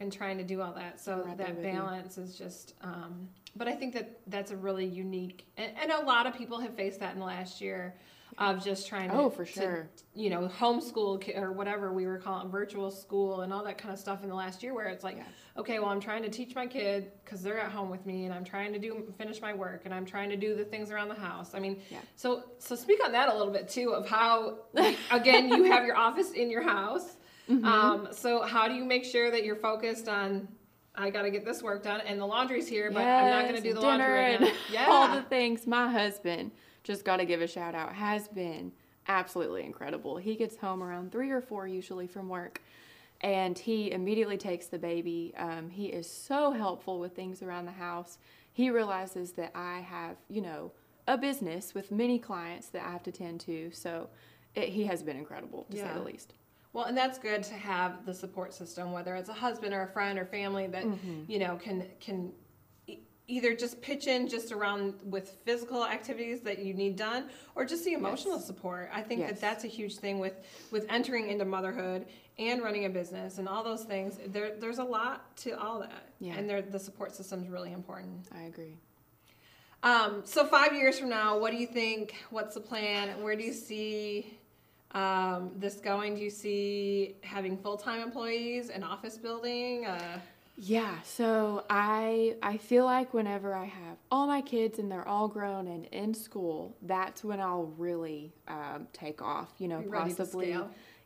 and 0.00 0.12
trying 0.12 0.38
to 0.38 0.44
do 0.44 0.60
all 0.62 0.72
that. 0.72 1.00
So 1.00 1.22
right 1.26 1.36
that 1.38 1.56
with 1.56 1.64
you. 1.66 1.72
balance 1.72 2.18
is 2.18 2.36
just. 2.38 2.74
Um, 2.82 3.28
but 3.54 3.68
I 3.68 3.72
think 3.74 3.92
that 3.94 4.20
that's 4.28 4.50
a 4.50 4.56
really 4.56 4.86
unique, 4.86 5.44
and, 5.56 5.72
and 5.80 5.90
a 5.92 6.00
lot 6.04 6.26
of 6.26 6.34
people 6.34 6.58
have 6.60 6.74
faced 6.74 7.00
that 7.00 7.12
in 7.14 7.18
the 7.18 7.26
last 7.26 7.60
year, 7.60 7.94
of 8.38 8.64
just 8.64 8.88
trying 8.88 9.10
to. 9.10 9.16
Oh, 9.16 9.30
for 9.30 9.44
to, 9.44 9.52
sure. 9.52 9.90
you 10.14 10.30
know, 10.30 10.48
homeschool 10.58 11.36
or 11.36 11.52
whatever 11.52 11.92
we 11.92 12.06
were 12.06 12.18
calling 12.18 12.50
virtual 12.50 12.90
school 12.90 13.42
and 13.42 13.52
all 13.52 13.62
that 13.64 13.78
kind 13.78 13.92
of 13.92 13.98
stuff 14.00 14.22
in 14.22 14.28
the 14.28 14.34
last 14.34 14.62
year, 14.62 14.74
where 14.74 14.86
it's 14.86 15.04
like, 15.04 15.16
Yeah. 15.16 15.24
okay, 15.58 15.78
well, 15.78 15.90
I'm 15.90 16.00
trying 16.00 16.22
to 16.22 16.28
teach 16.28 16.54
my 16.54 16.66
kid 16.66 17.12
because 17.24 17.42
they're 17.42 17.58
at 17.58 17.70
home 17.70 17.90
with 17.90 18.06
me, 18.06 18.24
and 18.24 18.34
I'm 18.34 18.44
trying 18.44 18.72
to 18.72 18.78
do 18.78 19.12
finish 19.18 19.40
my 19.40 19.52
work, 19.52 19.82
and 19.84 19.92
I'm 19.92 20.06
trying 20.06 20.30
to 20.30 20.36
do 20.36 20.54
the 20.54 20.64
things 20.64 20.90
around 20.90 21.08
the 21.08 21.14
house. 21.14 21.54
I 21.54 21.58
mean, 21.60 21.80
Yeah. 21.90 21.98
so 22.16 22.44
so 22.58 22.74
speak 22.74 23.04
on 23.04 23.12
that 23.12 23.28
a 23.28 23.36
little 23.36 23.52
bit 23.52 23.68
too 23.68 23.90
of 23.90 24.08
how, 24.08 24.58
again, 25.10 25.48
you 25.48 25.64
have 25.64 25.84
your 25.84 25.96
office 25.96 26.30
in 26.32 26.50
your 26.50 26.62
house. 26.62 27.16
Mm-hmm. 27.50 27.64
Um, 27.64 28.08
so 28.12 28.42
how 28.42 28.68
do 28.68 28.74
you 28.74 28.84
make 28.84 29.04
sure 29.04 29.30
that 29.30 29.44
you're 29.44 29.56
focused 29.56 30.08
on? 30.08 30.48
I 30.94 31.08
got 31.08 31.22
to 31.22 31.30
get 31.30 31.44
this 31.44 31.62
work 31.62 31.82
done, 31.84 32.02
and 32.02 32.20
the 32.20 32.26
laundry's 32.26 32.68
here, 32.68 32.90
but 32.90 33.00
I'm 33.02 33.30
not 33.30 33.42
going 33.48 33.56
to 33.56 33.62
do 33.62 33.72
the 33.74 33.80
laundry 33.80 34.12
right 34.12 34.34
and 34.34 34.44
now. 34.44 34.52
Yeah, 34.70 34.86
all 34.90 35.14
the 35.14 35.22
things. 35.22 35.66
My 35.66 35.90
husband, 35.90 36.50
just 36.84 37.04
got 37.04 37.18
to 37.18 37.24
give 37.24 37.40
a 37.40 37.46
shout 37.46 37.74
out, 37.74 37.94
has 37.94 38.28
been 38.28 38.72
absolutely 39.08 39.64
incredible. 39.64 40.16
He 40.16 40.34
gets 40.36 40.56
home 40.56 40.82
around 40.82 41.12
three 41.12 41.30
or 41.30 41.40
four 41.40 41.66
usually 41.66 42.06
from 42.06 42.28
work, 42.28 42.60
and 43.20 43.58
he 43.58 43.90
immediately 43.92 44.36
takes 44.36 44.66
the 44.66 44.78
baby. 44.78 45.32
Um, 45.36 45.70
he 45.70 45.86
is 45.86 46.10
so 46.10 46.50
helpful 46.52 46.98
with 46.98 47.14
things 47.14 47.42
around 47.42 47.66
the 47.66 47.72
house. 47.72 48.18
He 48.52 48.70
realizes 48.70 49.32
that 49.32 49.52
I 49.54 49.80
have, 49.80 50.16
you 50.28 50.40
know, 50.42 50.72
a 51.08 51.16
business 51.18 51.74
with 51.74 51.90
many 51.90 52.18
clients 52.18 52.68
that 52.68 52.84
I 52.84 52.90
have 52.92 53.02
to 53.04 53.12
tend 53.12 53.40
to. 53.40 53.70
So 53.72 54.08
it, 54.54 54.68
he 54.68 54.84
has 54.84 55.02
been 55.02 55.16
incredible, 55.16 55.66
to 55.70 55.76
say 55.76 55.88
the 55.94 56.00
least. 56.02 56.34
Well, 56.72 56.84
and 56.86 56.96
that's 56.96 57.18
good 57.18 57.42
to 57.44 57.54
have 57.54 58.06
the 58.06 58.14
support 58.14 58.54
system, 58.54 58.92
whether 58.92 59.14
it's 59.16 59.28
a 59.28 59.34
husband 59.34 59.74
or 59.74 59.82
a 59.82 59.88
friend 59.88 60.18
or 60.18 60.24
family 60.26 60.66
that 60.68 60.84
Mm-hmm. 60.84 61.22
you 61.30 61.38
know 61.38 61.56
can 61.56 61.86
can 62.00 62.32
either 63.32 63.54
just 63.56 63.80
pitch 63.80 64.06
in 64.06 64.28
just 64.28 64.52
around 64.52 64.94
with 65.04 65.38
physical 65.46 65.84
activities 65.84 66.40
that 66.42 66.58
you 66.58 66.74
need 66.74 66.96
done, 66.96 67.30
or 67.54 67.64
just 67.64 67.82
the 67.84 67.94
emotional 67.94 68.38
support. 68.38 68.90
I 68.92 69.00
think 69.00 69.26
that 69.26 69.40
that's 69.40 69.64
a 69.64 69.68
huge 69.68 69.96
thing 69.96 70.18
with 70.18 70.34
with 70.70 70.84
entering 70.90 71.30
into 71.30 71.46
motherhood 71.46 72.04
and 72.38 72.62
running 72.62 72.84
a 72.84 72.90
business 72.90 73.38
and 73.38 73.48
all 73.48 73.64
those 73.64 73.84
things. 73.84 74.18
There, 74.26 74.56
there's 74.58 74.78
a 74.78 74.84
lot 74.84 75.34
to 75.38 75.50
all 75.58 75.80
that, 75.80 76.08
Yeah. 76.18 76.34
and 76.34 76.48
there, 76.48 76.60
the 76.60 76.78
support 76.78 77.14
system 77.14 77.42
is 77.42 77.48
really 77.48 77.72
important. 77.72 78.28
I 78.34 78.42
agree. 78.42 78.76
Um, 79.82 80.22
so 80.24 80.44
five 80.46 80.74
years 80.74 80.98
from 80.98 81.08
now, 81.08 81.38
what 81.38 81.50
do 81.52 81.56
you 81.56 81.66
think? 81.66 82.14
What's 82.30 82.54
the 82.54 82.60
plan? 82.60 83.22
Where 83.22 83.34
do 83.34 83.42
you 83.42 83.52
see 83.52 84.38
um, 84.92 85.52
this 85.56 85.76
going? 85.76 86.14
Do 86.16 86.20
you 86.22 86.30
see 86.30 87.16
having 87.22 87.56
full 87.56 87.76
time 87.78 88.00
employees, 88.00 88.68
an 88.70 88.82
office 88.84 89.16
building? 89.16 89.86
Uh, 89.86 90.18
Yeah, 90.64 91.00
so 91.02 91.64
I 91.68 92.36
I 92.40 92.56
feel 92.56 92.84
like 92.84 93.12
whenever 93.12 93.52
I 93.52 93.64
have 93.64 93.96
all 94.12 94.28
my 94.28 94.40
kids 94.40 94.78
and 94.78 94.90
they're 94.90 95.06
all 95.08 95.26
grown 95.26 95.66
and 95.66 95.86
in 95.86 96.14
school, 96.14 96.76
that's 96.82 97.24
when 97.24 97.40
I'll 97.40 97.72
really 97.76 98.32
um, 98.46 98.86
take 98.92 99.20
off. 99.20 99.48
You 99.58 99.66
know, 99.66 99.82
to 99.82 99.90
possibly. 99.90 100.56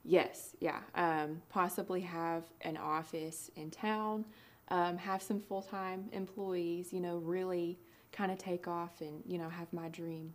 Yes, 0.04 0.54
yeah. 0.60 0.80
Um, 0.94 1.40
possibly 1.48 2.02
have 2.02 2.44
an 2.60 2.76
office 2.76 3.50
in 3.56 3.70
town, 3.70 4.26
um, 4.68 4.98
have 4.98 5.22
some 5.22 5.40
full 5.40 5.62
time 5.62 6.10
employees. 6.12 6.92
You 6.92 7.00
know, 7.00 7.16
really 7.16 7.78
kind 8.12 8.30
of 8.30 8.36
take 8.36 8.68
off 8.68 9.00
and 9.00 9.22
you 9.26 9.38
know 9.38 9.48
have 9.48 9.72
my 9.72 9.88
dream, 9.88 10.34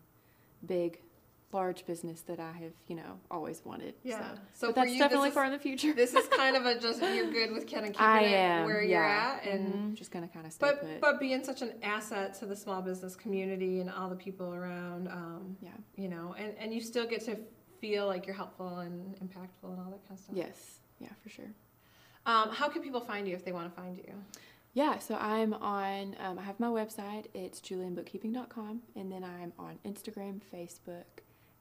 big, 0.66 1.00
large 1.54 1.86
business 1.86 2.22
that 2.22 2.40
I 2.40 2.52
have 2.52 2.72
you 2.88 2.96
know 2.96 3.20
always 3.30 3.64
wanted. 3.66 3.96
Yeah. 4.04 4.20
So, 4.34 4.40
So 4.54 4.68
for 4.70 4.74
that's 4.74 4.92
you, 4.92 5.00
definitely 5.00 5.30
is- 5.30 5.34
far 5.36 5.46
in 5.46 5.52
the 5.52 5.60
future. 5.60 5.94
this 5.94 6.14
is 6.14 6.28
kind 6.28 6.56
of 6.56 6.66
a 6.66 6.80
just 6.86 7.02
you're 7.02 7.32
good 7.32 7.52
with 7.52 7.72
kind 7.72 7.86
of 7.86 7.94
keeping 7.94 8.06
I 8.06 8.22
it 8.24 8.66
where 8.66 8.82
yeah. 8.82 8.90
you're 8.98 9.06
at, 9.06 9.46
and 9.46 9.74
Mhm, 9.74 9.94
just 9.96 10.12
gonna 10.12 10.28
kind 10.28 10.46
of 10.46 10.54
stay 10.54 10.66
but 10.68 10.82
put. 10.82 11.02
but 11.02 11.20
being 11.20 11.44
such 11.44 11.62
an 11.62 11.74
asset 11.84 12.34
to 12.40 12.46
the 12.46 12.56
small 12.56 12.82
business 12.82 13.16
community 13.16 13.80
and 13.82 13.90
all 13.90 14.10
the 14.10 14.16
people 14.16 14.54
around. 14.54 15.08
Um, 15.08 15.58
yeah. 15.62 15.70
you 15.96 16.08
know, 16.10 16.36
and 16.38 16.54
and 16.60 16.74
you 16.74 16.82
still 16.82 17.08
get 17.08 17.22
to 17.26 17.38
feel 17.80 18.06
like 18.08 18.26
you're 18.28 18.36
helpful 18.36 18.78
and 18.80 19.16
impactful 19.16 19.64
and 19.72 19.80
all 19.80 19.90
that 19.92 20.08
kind 20.08 20.12
of 20.12 20.20
stuff. 20.20 20.36
Yes. 20.36 20.80
Yeah, 21.00 21.10
for 21.24 21.30
sure. 21.30 21.52
Um, 22.28 22.50
how 22.52 22.70
can 22.70 22.84
people 22.84 23.02
find 23.02 23.28
you 23.28 23.34
if 23.34 23.44
they 23.44 23.52
want 23.52 23.74
to 23.74 23.82
find 23.82 23.98
you? 23.98 24.14
Yeah, 24.74 25.00
so 25.00 25.16
I'm 25.16 25.54
on, 25.56 26.16
um, 26.24 26.38
I 26.40 26.44
have 26.44 26.60
my 26.60 26.68
website, 26.68 27.26
it's 27.34 27.60
julianbookkeeping.com, 27.60 28.82
and 28.96 29.12
then 29.12 29.24
I'm 29.24 29.52
on 29.60 29.80
Instagram, 29.86 30.40
Facebook, 30.54 31.04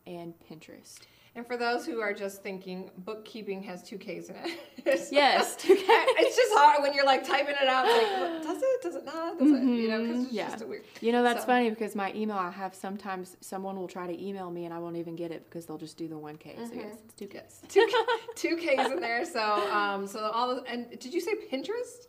and 0.06 0.34
Pinterest. 0.50 0.98
And 1.36 1.46
for 1.46 1.56
those 1.56 1.86
who 1.86 2.00
are 2.00 2.12
just 2.12 2.42
thinking, 2.42 2.90
bookkeeping 2.98 3.62
has 3.62 3.84
two 3.84 3.98
K's 3.98 4.30
in 4.30 4.36
it. 4.36 5.08
yes, 5.12 5.54
two 5.58 5.76
K's. 5.76 5.84
it's 5.88 6.36
just 6.36 6.52
hard 6.54 6.82
when 6.82 6.92
you're 6.92 7.06
like 7.06 7.24
typing 7.24 7.54
it 7.54 7.68
out. 7.68 7.86
Like, 7.86 8.42
does 8.42 8.60
it? 8.60 8.82
Does 8.82 8.96
it 8.96 9.04
not? 9.04 9.38
Does 9.38 9.48
mm-hmm. 9.48 9.72
it? 9.72 9.76
You 9.76 9.88
know, 9.88 10.02
because 10.02 10.24
it's 10.24 10.32
yeah. 10.32 10.50
just 10.50 10.64
a 10.64 10.66
weird. 10.66 10.82
You 11.00 11.12
know, 11.12 11.22
that's 11.22 11.42
so. 11.42 11.46
funny 11.46 11.70
because 11.70 11.94
my 11.94 12.12
email 12.14 12.36
I 12.36 12.50
have 12.50 12.74
sometimes 12.74 13.36
someone 13.40 13.76
will 13.76 13.86
try 13.86 14.08
to 14.08 14.22
email 14.24 14.50
me 14.50 14.64
and 14.64 14.74
I 14.74 14.80
won't 14.80 14.96
even 14.96 15.14
get 15.14 15.30
it 15.30 15.44
because 15.48 15.66
they'll 15.66 15.78
just 15.78 15.96
do 15.96 16.08
the 16.08 16.18
one 16.18 16.36
K. 16.36 16.56
Mm-hmm. 16.58 16.66
So 16.66 16.74
yes, 16.74 16.96
it's 17.04 17.14
two 17.14 17.26
K's. 17.28 17.62
two, 17.68 17.88
two 18.34 18.56
K's 18.56 18.90
in 18.90 19.00
there. 19.00 19.24
So 19.24 19.40
um, 19.70 20.08
so 20.08 20.18
all 20.34 20.56
the, 20.56 20.62
and 20.64 20.90
did 20.98 21.14
you 21.14 21.20
say 21.20 21.34
Pinterest? 21.50 22.08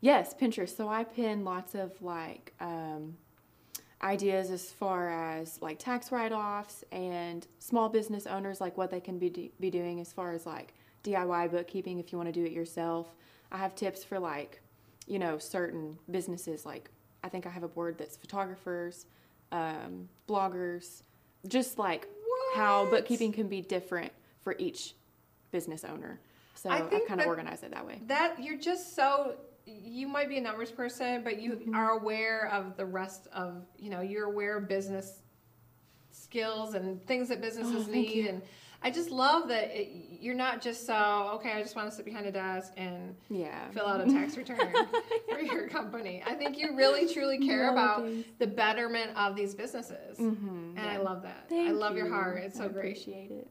Yes, 0.00 0.32
Pinterest. 0.32 0.76
So 0.76 0.88
I 0.88 1.02
pin 1.02 1.44
lots 1.44 1.74
of 1.74 2.00
like. 2.00 2.54
Um, 2.60 3.16
ideas 4.02 4.50
as 4.50 4.70
far 4.70 5.10
as 5.10 5.60
like 5.60 5.78
tax 5.78 6.10
write-offs 6.10 6.84
and 6.90 7.46
small 7.58 7.88
business 7.88 8.26
owners 8.26 8.60
like 8.60 8.78
what 8.78 8.90
they 8.90 9.00
can 9.00 9.18
be 9.18 9.52
be 9.60 9.70
doing 9.70 10.00
as 10.00 10.12
far 10.12 10.32
as 10.32 10.46
like 10.46 10.72
DIY 11.04 11.50
bookkeeping 11.50 11.98
if 11.98 12.12
you 12.12 12.18
want 12.18 12.28
to 12.28 12.32
do 12.32 12.44
it 12.44 12.52
yourself. 12.52 13.14
I 13.52 13.58
have 13.58 13.74
tips 13.74 14.04
for 14.04 14.18
like, 14.18 14.60
you 15.06 15.18
know, 15.18 15.38
certain 15.38 15.98
businesses 16.10 16.64
like 16.64 16.90
I 17.22 17.28
think 17.28 17.46
I 17.46 17.50
have 17.50 17.62
a 17.62 17.68
board 17.68 17.98
that's 17.98 18.16
photographers, 18.16 19.06
um, 19.52 20.08
bloggers, 20.28 21.02
just 21.46 21.78
like 21.78 22.08
what? 22.26 22.56
how 22.56 22.86
bookkeeping 22.86 23.32
can 23.32 23.48
be 23.48 23.60
different 23.60 24.12
for 24.40 24.54
each 24.58 24.94
business 25.50 25.84
owner. 25.84 26.18
So 26.54 26.70
I, 26.70 26.76
I 26.76 27.00
kind 27.06 27.20
of 27.20 27.26
organize 27.26 27.62
it 27.62 27.72
that 27.72 27.86
way. 27.86 28.00
That 28.06 28.42
you're 28.42 28.58
just 28.58 28.94
so 28.94 29.34
you 29.82 30.08
might 30.08 30.28
be 30.28 30.38
a 30.38 30.40
numbers 30.40 30.70
person, 30.70 31.22
but 31.22 31.40
you 31.40 31.52
mm-hmm. 31.52 31.74
are 31.74 31.90
aware 31.90 32.48
of 32.52 32.76
the 32.76 32.84
rest 32.84 33.28
of, 33.32 33.62
you 33.78 33.90
know, 33.90 34.00
you're 34.00 34.26
aware 34.26 34.56
of 34.56 34.68
business 34.68 35.22
skills 36.10 36.74
and 36.74 37.04
things 37.06 37.28
that 37.28 37.40
businesses 37.40 37.86
oh, 37.88 37.92
need. 37.92 38.10
You. 38.10 38.28
And 38.28 38.42
I 38.82 38.90
just 38.90 39.10
love 39.10 39.48
that 39.48 39.70
it, 39.78 39.90
you're 40.20 40.34
not 40.34 40.62
just 40.62 40.86
so, 40.86 41.32
okay, 41.34 41.52
I 41.52 41.62
just 41.62 41.76
want 41.76 41.90
to 41.90 41.94
sit 41.94 42.04
behind 42.04 42.26
a 42.26 42.32
desk 42.32 42.72
and 42.76 43.14
yeah. 43.28 43.70
fill 43.70 43.86
out 43.86 44.00
a 44.00 44.06
tax 44.12 44.36
return 44.36 44.58
for 45.28 45.40
your 45.40 45.68
company. 45.68 46.22
I 46.26 46.34
think 46.34 46.58
you 46.58 46.76
really, 46.76 47.12
truly 47.12 47.38
care 47.38 47.70
about 47.70 48.08
the 48.38 48.46
betterment 48.46 49.16
of 49.16 49.36
these 49.36 49.54
businesses. 49.54 50.18
Mm-hmm, 50.18 50.76
and 50.76 50.86
yeah. 50.86 50.92
I 50.92 50.96
love 50.98 51.22
that. 51.22 51.48
Thank 51.48 51.68
I 51.68 51.72
love 51.72 51.92
you. 51.92 52.04
your 52.04 52.12
heart. 52.12 52.38
It's 52.38 52.56
so 52.56 52.64
I 52.64 52.68
great. 52.68 52.78
appreciate 52.80 53.30
it. 53.30 53.48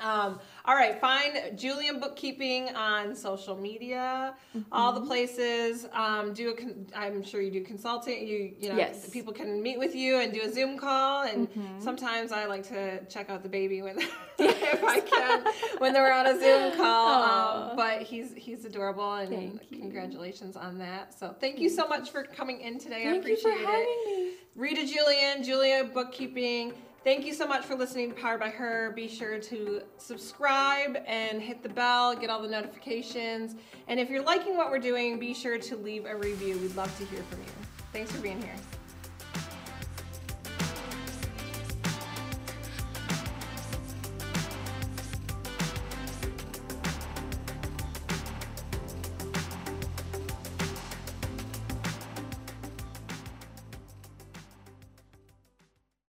Um, 0.00 0.40
all 0.64 0.74
right, 0.74 1.00
find 1.00 1.56
Julian 1.56 2.00
Bookkeeping 2.00 2.74
on 2.74 3.14
social 3.14 3.56
media, 3.56 4.34
mm-hmm. 4.56 4.72
all 4.72 4.92
the 4.92 5.00
places. 5.00 5.86
Um, 5.92 6.32
do 6.32 6.50
a 6.50 6.54
con- 6.54 6.86
I'm 6.96 7.22
sure 7.22 7.40
you 7.40 7.50
do 7.50 7.62
consulting. 7.62 8.26
You 8.26 8.54
you 8.58 8.68
know 8.70 8.76
yes. 8.76 9.08
people 9.10 9.32
can 9.32 9.62
meet 9.62 9.78
with 9.78 9.94
you 9.94 10.18
and 10.18 10.32
do 10.32 10.42
a 10.42 10.52
Zoom 10.52 10.78
call. 10.78 11.22
And 11.22 11.48
mm-hmm. 11.48 11.80
sometimes 11.80 12.32
I 12.32 12.46
like 12.46 12.66
to 12.68 13.04
check 13.06 13.30
out 13.30 13.42
the 13.42 13.48
baby 13.48 13.82
when 13.82 13.98
if 14.38 14.84
I 14.84 15.00
can 15.00 15.44
when 15.78 15.92
they're 15.92 16.12
on 16.12 16.26
a 16.26 16.40
Zoom 16.40 16.76
call. 16.76 17.70
Um, 17.70 17.76
but 17.76 18.02
he's 18.02 18.32
he's 18.34 18.64
adorable 18.64 19.14
and 19.14 19.30
thank 19.30 19.68
congratulations 19.68 20.56
you. 20.56 20.60
on 20.60 20.78
that. 20.78 21.18
So 21.18 21.34
thank 21.40 21.60
you 21.60 21.68
so 21.68 21.86
much 21.86 22.10
for 22.10 22.24
coming 22.24 22.60
in 22.60 22.80
today. 22.80 23.04
Thank 23.04 23.16
I 23.16 23.18
appreciate 23.18 23.54
it. 23.58 24.38
Rita 24.56 24.86
Julian, 24.86 25.42
Julia 25.44 25.84
Bookkeeping. 25.84 26.72
Thank 27.04 27.26
you 27.26 27.34
so 27.34 27.46
much 27.46 27.66
for 27.66 27.74
listening 27.74 28.08
to 28.08 28.14
Powered 28.18 28.40
by 28.40 28.48
Her. 28.48 28.90
Be 28.96 29.08
sure 29.08 29.38
to 29.38 29.82
subscribe 29.98 30.96
and 31.06 31.42
hit 31.42 31.62
the 31.62 31.68
bell, 31.68 32.16
get 32.16 32.30
all 32.30 32.40
the 32.40 32.48
notifications. 32.48 33.56
And 33.88 34.00
if 34.00 34.08
you're 34.08 34.22
liking 34.22 34.56
what 34.56 34.70
we're 34.70 34.78
doing, 34.78 35.18
be 35.18 35.34
sure 35.34 35.58
to 35.58 35.76
leave 35.76 36.06
a 36.06 36.16
review. 36.16 36.56
We'd 36.56 36.74
love 36.74 36.96
to 36.96 37.04
hear 37.04 37.22
from 37.24 37.40
you. 37.40 37.52
Thanks 37.92 38.10
for 38.10 38.22
being 38.22 38.40
here. 38.40 38.56